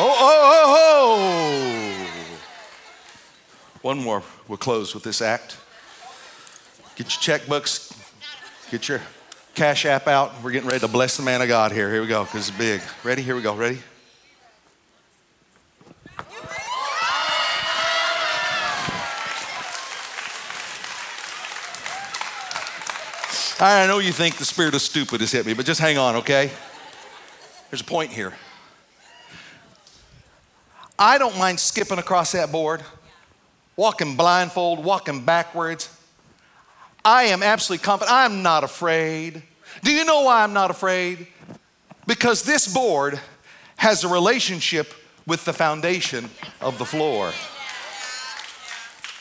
[0.00, 0.16] Oh, oh,
[0.54, 0.76] oh,
[3.74, 3.77] oh.
[3.88, 4.22] One more.
[4.48, 5.56] We'll close with this act.
[6.96, 7.90] Get your checkbooks,
[8.70, 9.00] get your
[9.54, 10.42] cash app out.
[10.42, 11.90] We're getting ready to bless the man of God here.
[11.90, 12.82] Here we go, because it's big.
[13.02, 13.22] Ready?
[13.22, 13.54] Here we go.
[13.54, 13.78] Ready?
[23.58, 26.16] I know you think the spirit of stupid has hit me, but just hang on,
[26.16, 26.50] okay?
[27.70, 28.34] There's a point here.
[30.98, 32.82] I don't mind skipping across that board,
[33.78, 35.88] walking blindfold, walking backwards.
[37.04, 38.12] I am absolutely confident.
[38.12, 39.40] I'm not afraid.
[39.84, 41.28] Do you know why I'm not afraid?
[42.04, 43.20] Because this board
[43.76, 44.92] has a relationship
[45.26, 46.28] with the foundation
[46.60, 47.32] of the floor.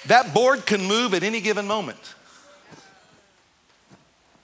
[0.07, 2.15] That board can move at any given moment,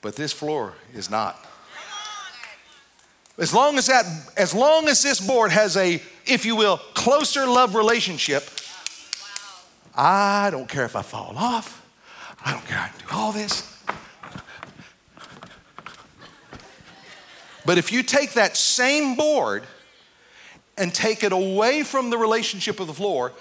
[0.02, 1.43] but this floor is not.
[3.39, 4.06] As long as that,
[4.38, 8.43] as long as this board has a, if you will, closer love relationship,
[9.95, 11.86] I don't care if I fall off.
[12.43, 12.79] I don't care.
[12.79, 13.69] I can do all this.
[17.65, 19.63] But if you take that same board
[20.77, 23.32] and take it away from the relationship of the floor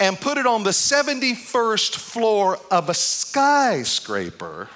[0.00, 4.68] and put it on the 71st floor of a skyscraper,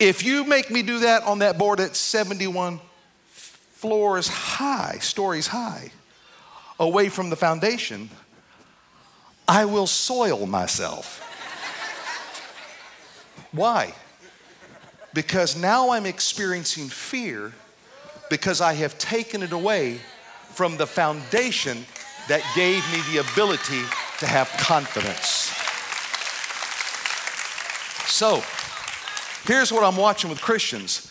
[0.00, 2.80] If you make me do that on that board at 71
[3.80, 5.90] floors high, stories high,
[6.78, 8.10] away from the foundation,
[9.48, 11.18] I will soil myself.
[13.52, 13.94] Why?
[15.12, 17.52] Because now I'm experiencing fear
[18.28, 19.98] because I have taken it away
[20.50, 21.84] from the foundation
[22.28, 23.82] that gave me the ability
[24.18, 25.52] to have confidence.
[28.06, 28.42] So,
[29.44, 31.09] Here's what I'm watching with Christians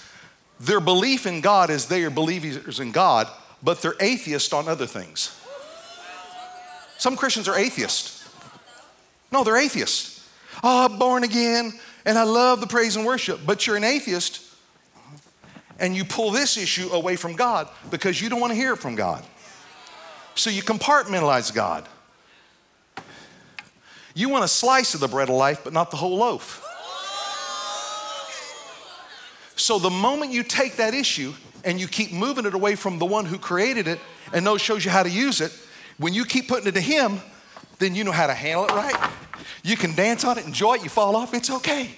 [0.59, 3.27] their belief in God is they are believers in God,
[3.63, 5.35] but they're atheists on other things.
[6.97, 8.29] Some Christians are atheists.
[9.31, 10.27] No, they're atheists.
[10.55, 11.71] Oh, ah, I'm born again
[12.05, 14.45] and I love the praise and worship, but you're an atheist
[15.79, 18.77] and you pull this issue away from God because you don't want to hear it
[18.77, 19.23] from God.
[20.35, 21.87] So you compartmentalize God.
[24.13, 26.65] You want a slice of the bread of life, but not the whole loaf.
[29.59, 31.33] So the moment you take that issue
[31.65, 33.99] and you keep moving it away from the one who created it
[34.31, 35.51] and knows shows you how to use it,
[35.97, 37.19] when you keep putting it to him,
[37.77, 39.11] then you know how to handle it right.
[39.63, 41.89] You can dance on it, enjoy it, you fall off, it's okay.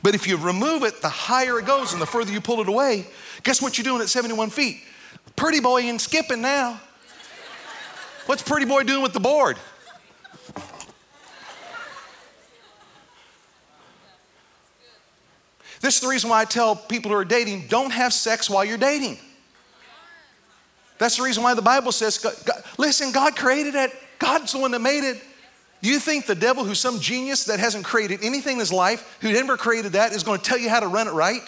[0.00, 2.68] But if you remove it, the higher it goes and the further you pull it
[2.68, 3.08] away,
[3.42, 4.80] guess what you're doing at 71 feet?
[5.34, 6.80] Pretty boy ain't skipping now.
[8.26, 9.56] What's Pretty boy doing with the board?
[15.80, 18.64] This is the reason why I tell people who are dating don't have sex while
[18.64, 19.18] you're dating.
[20.98, 23.92] That's the reason why the Bible says, God, God, listen, God created it.
[24.18, 25.22] God's the one that made it.
[25.80, 29.16] Do You think the devil, who's some genius that hasn't created anything in his life,
[29.20, 31.42] who never created that, is going to tell you how to run it right?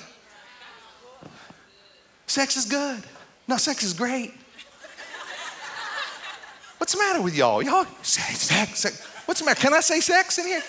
[2.28, 3.02] Sex is good.
[3.48, 4.32] No, sex is great.
[6.78, 7.60] What's the matter with y'all?
[7.60, 9.04] Y'all, sex, sex, sex.
[9.24, 9.60] What's the matter?
[9.60, 10.62] Can I say sex in here?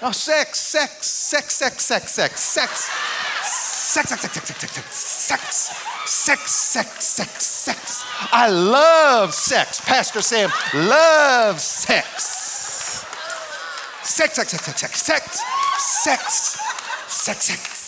[0.00, 2.88] Oh, sex, sex, sex, sex, sex, sex, sex.
[3.42, 5.72] Sex, sex, sex, sex, sex, sex,
[6.06, 8.04] sex, sex, sex, sex, sex.
[8.30, 9.80] I love sex.
[9.80, 13.04] Pastor Sam loves sex.
[14.04, 15.42] Sex, sex, sex, sex, sex, sex,
[16.04, 16.60] sex,
[17.08, 17.78] sex, sex, sex.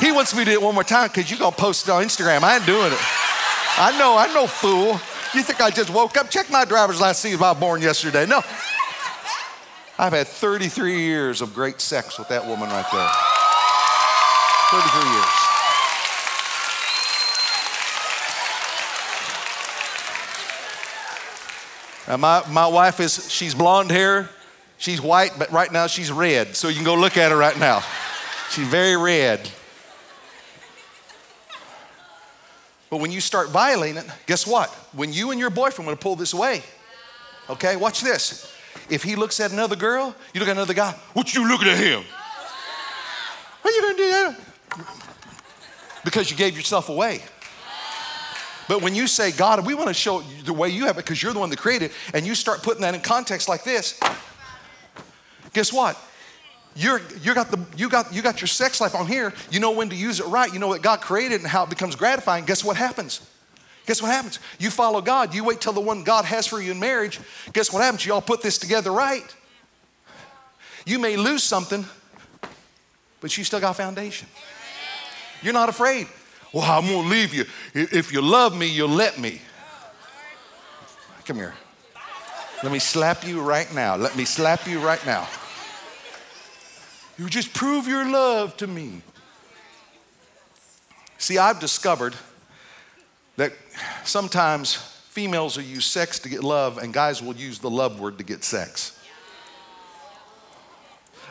[0.00, 1.92] He wants me to do it one more time because you're going to post it
[1.92, 2.42] on Instagram.
[2.42, 2.98] I ain't doing it.
[3.78, 4.94] I know, I know, fool.
[5.32, 6.28] You think I just woke up?
[6.28, 8.26] Check my driver's license, if I was born yesterday.
[8.26, 8.38] No.
[9.96, 13.08] I've had 33 years of great sex with that woman right there.
[14.70, 15.24] 33 years.
[22.08, 24.28] Now my, my wife is, she's blonde hair,
[24.78, 26.56] she's white, but right now she's red.
[26.56, 27.84] So you can go look at her right now.
[28.50, 29.48] She's very red.
[32.90, 34.70] But when you start violating it, guess what?
[34.92, 36.62] When you and your boyfriend want to pull this away,
[37.50, 38.54] okay, watch this.
[38.88, 41.78] If he looks at another girl, you look at another guy, what you looking at
[41.78, 42.02] him?
[43.62, 44.36] What are you gonna do that?
[46.04, 47.22] Because you gave yourself away.
[48.68, 51.22] But when you say, God, we want to show the way you have it because
[51.22, 53.98] you're the one that created, it, and you start putting that in context like this,
[55.54, 55.98] guess what?
[56.76, 59.32] You're, you, got the, you, got, you got your sex life on here.
[59.50, 60.52] You know when to use it right.
[60.52, 62.44] You know what God created and how it becomes gratifying.
[62.44, 63.20] Guess what happens?
[63.86, 64.38] Guess what happens?
[64.58, 65.34] You follow God.
[65.34, 67.18] You wait till the one God has for you in marriage.
[67.52, 68.04] Guess what happens?
[68.04, 69.24] You all put this together right.
[70.86, 71.84] You may lose something,
[73.20, 74.28] but you still got foundation.
[75.42, 76.06] You're not afraid.
[76.52, 77.44] Well, I'm going to leave you.
[77.74, 79.40] If you love me, you'll let me.
[81.24, 81.54] Come here.
[82.62, 83.96] Let me slap you right now.
[83.96, 85.28] Let me slap you right now.
[87.18, 89.02] You just prove your love to me.
[91.18, 92.14] See, I've discovered
[93.36, 93.52] that
[94.04, 98.18] sometimes females will use sex to get love, and guys will use the love word
[98.18, 98.94] to get sex.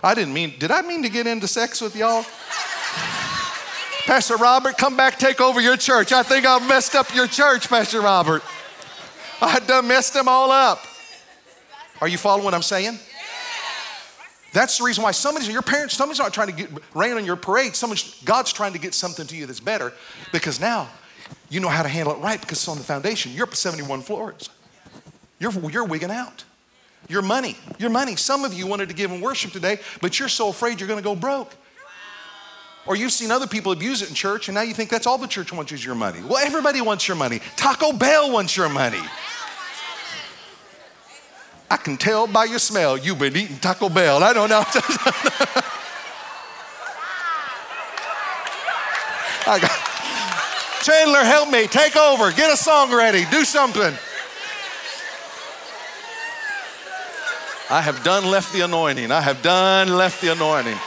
[0.04, 2.26] I didn't mean, did I mean to get into sex with y'all?
[4.06, 6.12] Pastor Robert, come back, take over your church.
[6.12, 8.44] I think I've messed up your church, Pastor Robert.
[9.42, 10.80] I done messed them all up.
[12.02, 13.00] Are you following what I'm saying?
[14.58, 17.36] That's the reason why somebody's your parents, somebody's not trying to get rain on your
[17.36, 17.76] parade.
[17.76, 19.94] Somebody's God's trying to get something to you that's better
[20.32, 20.90] because now
[21.48, 23.34] you know how to handle it right because it's on the foundation.
[23.34, 24.50] You're up 71 floors.
[25.38, 26.44] You're, you're wigging out.
[27.08, 28.16] Your money, your money.
[28.16, 30.98] Some of you wanted to give in worship today, but you're so afraid you're going
[30.98, 31.54] to go broke.
[32.88, 35.20] Or you've seen other people abuse it in church, and now you think that's all
[35.20, 36.22] the church wants is your money.
[36.24, 37.42] Well, everybody wants your money.
[37.58, 39.02] Taco Bell wants your money.
[41.70, 44.24] I can tell by your smell you've been eating Taco Bell.
[44.24, 44.64] I don't know.
[49.50, 51.68] I got, Chandler, help me.
[51.68, 52.32] Take over.
[52.32, 53.26] Get a song ready.
[53.32, 53.94] Do something.
[57.70, 59.12] I have done left the anointing.
[59.12, 60.78] I have done left the anointing.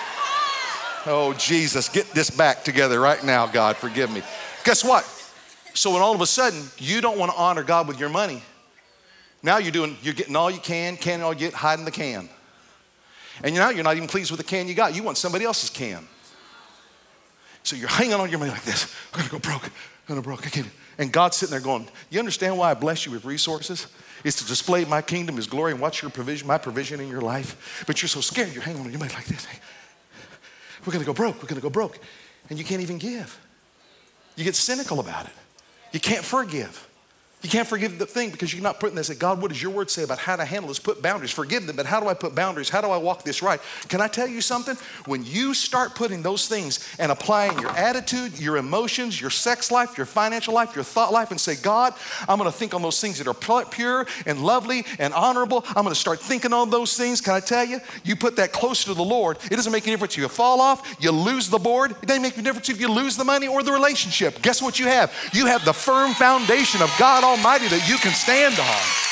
[1.07, 3.77] Oh, Jesus, get this back together right now, God.
[3.77, 4.23] Forgive me.
[4.65, 5.05] Guess what?
[5.75, 8.43] So, when all of a sudden you don't want to honor God with your money,
[9.43, 12.29] now you're doing, you're getting all you can, can all you get, hiding the can.
[13.43, 14.95] And now you're not even pleased with the can you got.
[14.95, 16.07] You want somebody else's can.
[17.63, 18.95] So you're hanging on your money like this.
[19.13, 19.65] I'm gonna go broke.
[19.65, 19.71] I'm
[20.09, 20.47] gonna broke.
[20.47, 20.69] I can't.
[20.99, 23.87] And God's sitting there going, You understand why I bless you with resources?
[24.25, 27.23] It's to display my kingdom, his glory, and watch your provision, my provision in your
[27.23, 27.85] life.
[27.87, 29.47] But you're so scared, you're hanging on your money like this.
[30.85, 31.99] We're gonna go broke, we're gonna go broke.
[32.49, 33.39] And you can't even give.
[34.37, 35.33] You get cynical about it.
[35.93, 36.89] You can't forgive.
[37.43, 39.09] You can't forgive the thing because you're not putting this.
[39.11, 40.79] God, what does your word say about how to handle this?
[40.79, 41.31] Put boundaries.
[41.31, 42.69] Forgive them, but how do I put boundaries?
[42.69, 43.61] How do I walk this right?
[43.89, 44.77] Can I tell you something?
[45.07, 49.97] When you start putting those things and applying your attitude, your emotions, your sex life,
[49.97, 51.95] your financial life, your thought life, and say, God,
[52.29, 55.65] I'm going to think on those things that are pure and lovely and honorable.
[55.69, 57.23] I'm going to start thinking on those things.
[57.23, 57.81] Can I tell you?
[58.05, 59.39] You put that closer to the Lord.
[59.51, 61.93] It doesn't make any difference if you fall off, you lose the board.
[62.03, 64.43] It doesn't make any difference if you lose the money or the relationship.
[64.43, 65.11] Guess what you have?
[65.33, 69.11] You have the firm foundation of God Almighty that you can stand on.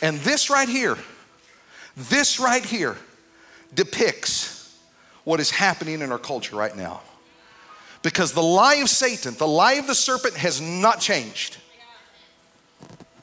[0.00, 0.96] And this right here,
[1.94, 2.96] this right here
[3.74, 4.78] depicts
[5.24, 7.02] what is happening in our culture right now.
[8.02, 11.58] Because the lie of Satan, the lie of the serpent has not changed.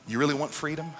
[0.07, 0.91] You really want freedom?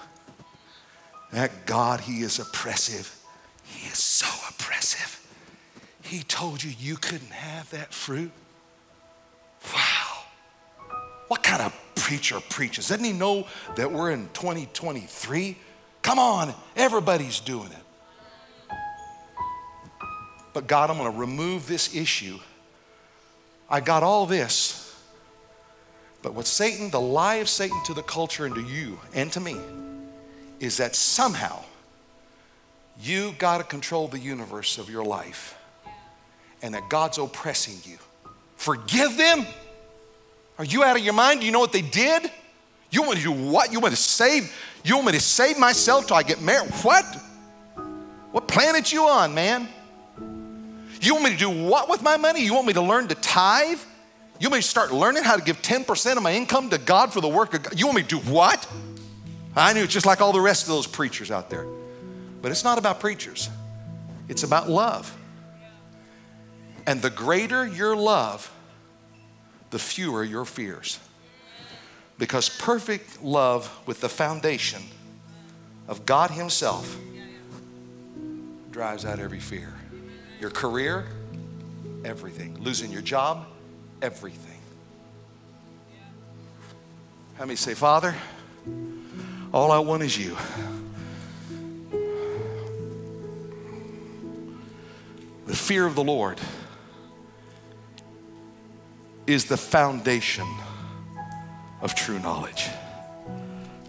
[1.32, 3.16] That God, He is oppressive.
[3.64, 5.24] He is so oppressive.
[6.02, 8.32] He told you you couldn't have that fruit.
[9.74, 10.24] Wow.
[11.28, 12.88] What kind of preacher preaches?
[12.88, 13.46] Doesn't he know
[13.76, 15.56] that we're in 2023?
[16.02, 18.76] Come on, everybody's doing it.
[20.52, 22.38] But God, I'm going to remove this issue.
[23.70, 24.94] I got all this.
[26.20, 29.40] But what Satan, the lie of Satan to the culture and to you and to
[29.40, 29.56] me,
[30.60, 31.64] is that somehow
[33.00, 35.56] you got to control the universe of your life
[36.60, 37.98] and that God's oppressing you.
[38.62, 39.44] Forgive them?
[40.56, 41.40] Are you out of your mind?
[41.40, 42.30] Do you know what they did?
[42.92, 43.72] You want to do what?
[43.72, 44.56] You want to save?
[44.84, 46.70] You want me to save myself till I get married?
[46.82, 47.04] What?
[48.30, 49.68] What planet you on, man?
[51.00, 52.44] You want me to do what with my money?
[52.44, 53.80] You want me to learn to tithe?
[54.38, 57.12] You want me to start learning how to give 10% of my income to God
[57.12, 57.76] for the work of God?
[57.76, 58.64] You want me to do what?
[59.56, 61.66] I knew it's just like all the rest of those preachers out there.
[62.40, 63.50] But it's not about preachers,
[64.28, 65.12] it's about love.
[66.86, 68.52] And the greater your love,
[69.70, 70.98] the fewer your fears.
[72.18, 74.82] Because perfect love with the foundation
[75.88, 76.96] of God Himself
[78.70, 79.74] drives out every fear.
[80.40, 81.06] Your career,
[82.04, 82.58] everything.
[82.60, 83.46] Losing your job,
[84.00, 84.60] everything.
[87.34, 88.14] How many say, Father,
[89.52, 90.36] all I want is you.
[95.46, 96.40] The fear of the Lord
[99.32, 100.46] is the foundation
[101.80, 102.68] of true knowledge.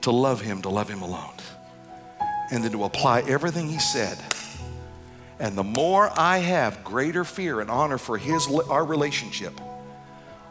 [0.02, 1.34] To love Him, to love Him alone.
[2.52, 4.18] And then to apply everything He said.
[5.40, 9.54] And the more I have greater fear and honor for His, our relationship,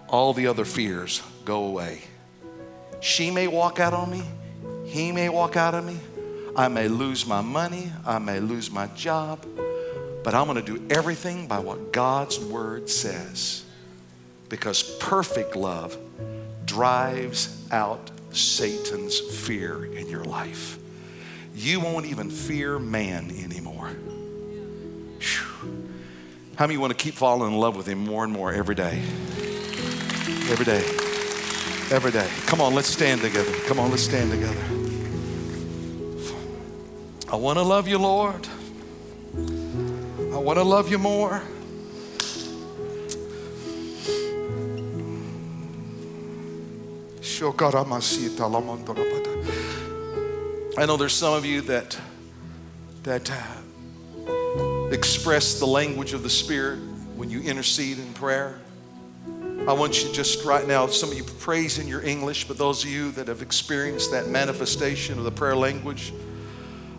[0.09, 2.03] all the other fears go away.
[3.01, 4.23] She may walk out on me,
[4.85, 5.99] he may walk out on me,
[6.55, 9.45] I may lose my money, I may lose my job,
[10.23, 13.62] but I'm going to do everything by what God's word says.
[14.53, 15.97] Because perfect love
[16.67, 20.79] drives out Satan's fear in your life.
[21.55, 23.89] You won't even fear man anymore.
[25.21, 25.89] Whew.
[26.57, 29.03] How many want to keep falling in love with him more and more every day?
[30.51, 30.85] Every day.
[31.91, 32.29] Every day.
[32.45, 33.53] Come on, let's stand together.
[33.67, 34.61] Come on, let's stand together.
[37.33, 38.47] I want to love you, Lord.
[39.35, 41.43] I want to love you more.
[50.79, 51.99] I know there's some of you that
[53.03, 56.79] that uh, express the language of the Spirit
[57.17, 58.61] when you intercede in prayer.
[59.67, 62.85] I want you just right now, some of you praise in your English, but those
[62.85, 66.13] of you that have experienced that manifestation of the prayer language,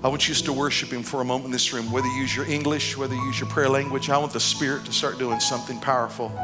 [0.03, 2.15] I want you just to worship Him for a moment in this room, whether you
[2.21, 4.09] use your English, whether you use your prayer language.
[4.09, 6.37] I want the Spirit to start doing something powerful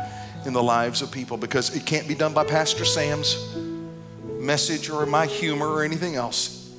[0.46, 3.36] in the lives of people because it can't be done by Pastor Sam's
[4.40, 6.74] message or my humor or anything else.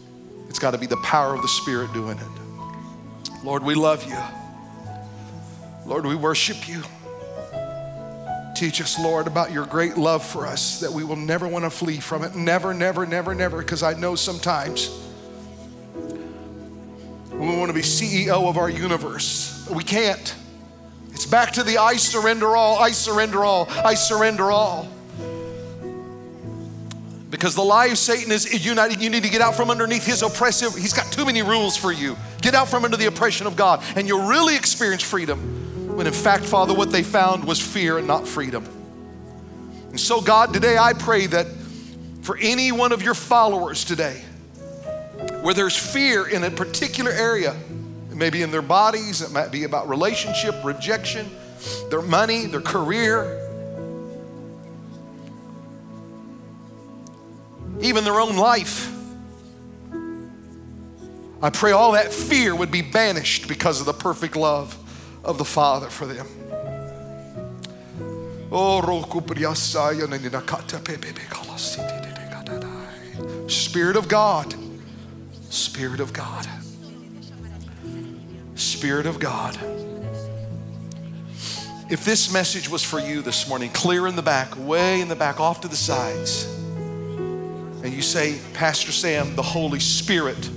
[0.49, 3.45] It's got to be the power of the Spirit doing it.
[3.45, 4.19] Lord, we love you.
[5.87, 6.83] Lord, we worship you.
[8.57, 11.71] Teach us, Lord, about your great love for us that we will never want to
[11.71, 12.35] flee from it.
[12.35, 14.91] Never, never, never, never, because I know sometimes
[17.33, 20.35] we want to be CEO of our universe, we can't.
[21.13, 24.89] It's back to the I surrender all, I surrender all, I surrender all.
[27.31, 29.01] Because the lie of Satan is united.
[29.01, 31.93] You need to get out from underneath his oppressive, he's got too many rules for
[31.93, 32.17] you.
[32.43, 35.61] Get out from under the oppression of God, and you'll really experience freedom
[35.97, 38.65] when in fact, Father, what they found was fear and not freedom.
[39.91, 41.47] And so, God, today I pray that
[42.23, 44.23] for any one of your followers today,
[45.43, 47.57] where there's fear in a particular area,
[48.11, 51.29] maybe in their bodies, it might be about relationship, rejection,
[51.91, 53.40] their money, their career,
[57.81, 58.93] even their own life.
[61.43, 64.77] I pray all that fear would be banished because of the perfect love
[65.25, 66.27] of the Father for them.
[68.53, 68.81] Oh,
[73.49, 74.55] Spirit of God,
[75.49, 76.47] Spirit of God,
[78.55, 79.59] Spirit of God.
[81.89, 85.17] If this message was for you this morning, clear in the back, way in the
[85.17, 86.60] back, off to the sides,
[87.83, 90.51] and you say, Pastor Sam, the Holy Spirit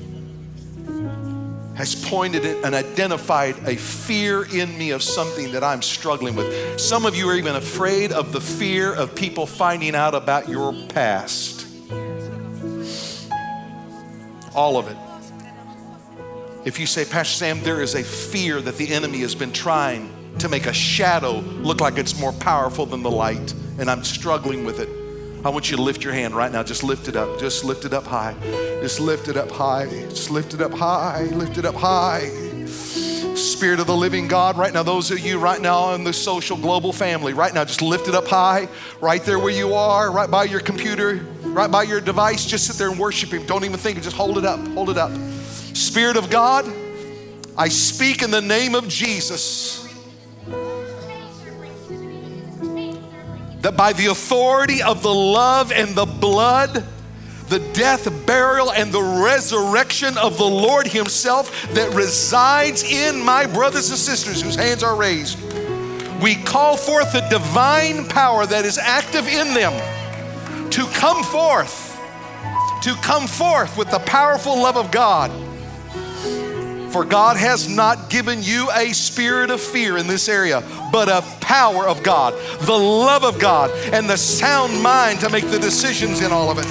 [1.76, 6.80] has pointed it and identified a fear in me of something that I'm struggling with.
[6.80, 10.74] Some of you are even afraid of the fear of people finding out about your
[10.90, 11.66] past.
[14.54, 14.98] All of it.
[16.64, 20.38] If you say, Pastor Sam, there is a fear that the enemy has been trying
[20.38, 24.64] to make a shadow look like it's more powerful than the light, and I'm struggling
[24.64, 25.03] with it.
[25.46, 26.64] I want you to lift your hand right now.
[26.64, 27.38] Just lift it up.
[27.38, 28.34] Just lift it up high.
[28.82, 29.88] Just lift it up high.
[30.08, 31.24] Just lift it up high.
[31.24, 32.30] Lift it up high.
[33.36, 36.56] Spirit of the living God, right now, those of you right now in the social
[36.56, 38.70] global family, right now, just lift it up high,
[39.02, 42.46] right there where you are, right by your computer, right by your device.
[42.46, 43.46] Just sit there and worship Him.
[43.46, 44.02] Don't even think, it.
[44.02, 44.66] just hold it up.
[44.70, 45.12] Hold it up.
[45.76, 46.66] Spirit of God,
[47.58, 49.83] I speak in the name of Jesus
[53.64, 56.86] that by the authority of the love and the blood,
[57.48, 63.90] the death, burial, and the resurrection of the Lord Himself that resides in my brothers
[63.90, 65.40] and sisters whose hands are raised,
[66.22, 69.72] we call forth the divine power that is active in them
[70.70, 71.98] to come forth,
[72.82, 75.32] to come forth with the powerful love of God
[76.94, 81.24] for God has not given you a spirit of fear in this area, but a
[81.42, 86.22] power of God, the love of God, and the sound mind to make the decisions
[86.22, 86.68] in all of it.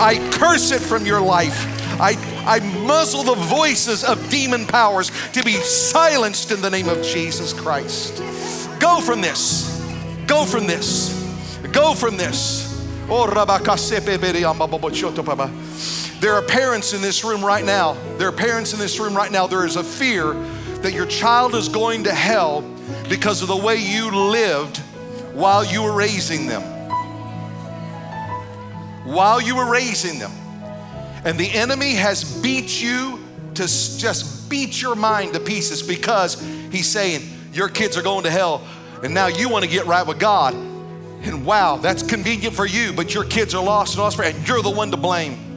[0.00, 1.66] I curse it from your life.
[2.00, 2.16] I,
[2.46, 7.52] I muzzle the voices of demon powers to be silenced in the name of Jesus
[7.52, 8.18] Christ.
[8.80, 9.78] Go from this.
[10.26, 11.12] Go from this.
[11.72, 12.64] Go from this.
[13.10, 13.26] Oh,
[16.20, 17.94] there are parents in this room right now.
[18.16, 19.46] There are parents in this room right now.
[19.46, 20.32] There is a fear
[20.82, 22.62] that your child is going to hell
[23.08, 24.78] because of the way you lived
[25.32, 26.62] while you were raising them.
[29.04, 30.32] While you were raising them.
[31.24, 36.40] And the enemy has beat you to just beat your mind to pieces because
[36.70, 38.66] he's saying, Your kids are going to hell,
[39.02, 40.54] and now you want to get right with God.
[40.54, 44.62] And wow, that's convenient for you, but your kids are lost and lost, and you're
[44.62, 45.47] the one to blame.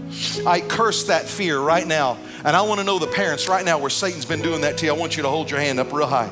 [0.45, 2.17] I curse that fear right now.
[2.43, 4.85] And I want to know the parents right now where Satan's been doing that to
[4.85, 4.93] you.
[4.93, 6.31] I want you to hold your hand up real high.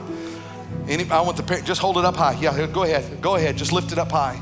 [0.88, 2.38] Any, I want the parent, just hold it up high.
[2.40, 3.22] Yeah, go ahead.
[3.22, 3.58] Go ahead.
[3.58, 4.40] Just lift it up high.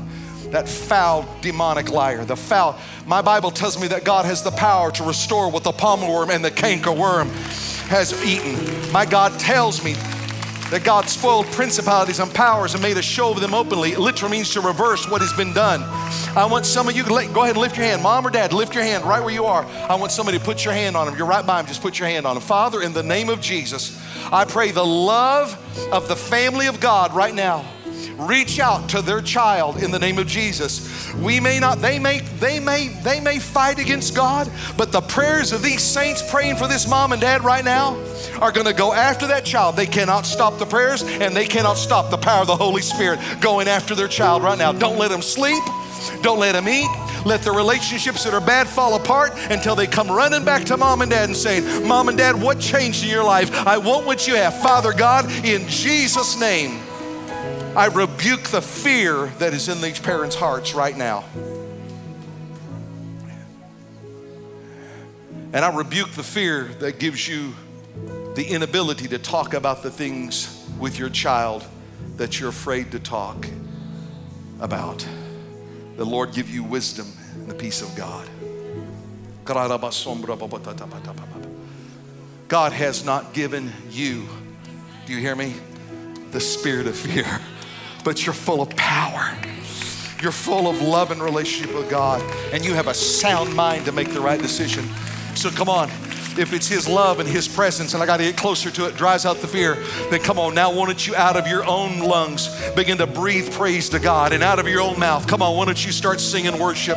[0.50, 2.78] That foul demonic liar, the foul.
[3.06, 6.30] My Bible tells me that God has the power to restore what the palmer worm
[6.30, 7.28] and the canker worm
[7.88, 8.90] has eaten.
[8.92, 9.94] My God tells me
[10.70, 13.92] that God spoiled principalities and powers and made a show of them openly.
[13.92, 15.82] It literally means to reverse what has been done.
[16.36, 18.02] I want some of you go ahead and lift your hand.
[18.02, 19.64] Mom or dad, lift your hand right where you are.
[19.64, 21.16] I want somebody to put your hand on them.
[21.16, 21.66] You're right by them.
[21.66, 22.42] Just put your hand on them.
[22.42, 23.98] Father, in the name of Jesus,
[24.30, 25.56] I pray the love
[25.90, 27.64] of the family of God right now
[28.18, 31.12] reach out to their child in the name of Jesus.
[31.14, 35.52] We may not, they may, they may, they may fight against God, but the prayers
[35.52, 37.96] of these saints praying for this mom and dad right now
[38.40, 39.76] are going to go after that child.
[39.76, 43.20] They cannot stop the prayers and they cannot stop the power of the Holy Spirit
[43.40, 44.72] going after their child right now.
[44.72, 45.62] Don't let them sleep.
[46.22, 46.88] Don't let them eat.
[47.24, 51.02] Let the relationships that are bad fall apart until they come running back to mom
[51.02, 53.52] and dad and saying, Mom and dad, what changed in your life?
[53.66, 54.60] I want what you have.
[54.62, 56.80] Father God, in Jesus' name.
[57.76, 61.24] I rebuke the fear that is in these parents' hearts right now.
[65.52, 67.54] And I rebuke the fear that gives you
[68.34, 71.64] the inability to talk about the things with your child
[72.16, 73.46] that you're afraid to talk
[74.60, 75.06] about.
[75.96, 78.28] The Lord give you wisdom and the peace of God.
[82.48, 84.26] God has not given you,
[85.06, 85.54] do you hear me?
[86.32, 87.40] The spirit of fear
[88.08, 89.36] but you're full of power.
[90.22, 92.22] You're full of love and relationship with God,
[92.54, 94.86] and you have a sound mind to make the right decision.
[95.34, 95.90] So come on.
[96.38, 98.96] If it's His love and His presence, and I got to get closer to it,
[98.96, 99.74] drives out the fear,
[100.08, 103.52] then come on, now why don't you out of your own lungs begin to breathe
[103.52, 106.18] praise to God and out of your own mouth, come on, why don't you start
[106.18, 106.96] singing worship?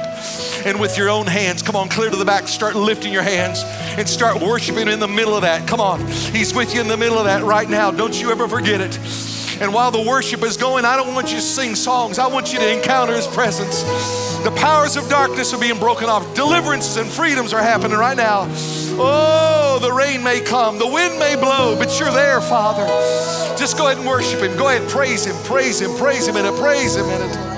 [0.66, 3.64] And with your own hands, come on, clear to the back, start lifting your hands
[3.98, 5.68] and start worshiping in the middle of that.
[5.68, 7.92] Come on, He's with you in the middle of that right now.
[7.92, 9.41] Don't you ever forget it.
[9.62, 12.18] And while the worship is going, I don't want you to sing songs.
[12.18, 13.84] I want you to encounter His presence.
[14.44, 16.34] The powers of darkness are being broken off.
[16.34, 18.48] Deliverances and freedoms are happening right now.
[18.98, 22.88] Oh, the rain may come, the wind may blow, but you're there, Father.
[23.56, 24.58] Just go ahead and worship Him.
[24.58, 27.51] Go ahead, and praise Him, praise Him, praise Him in it, praise Him in it.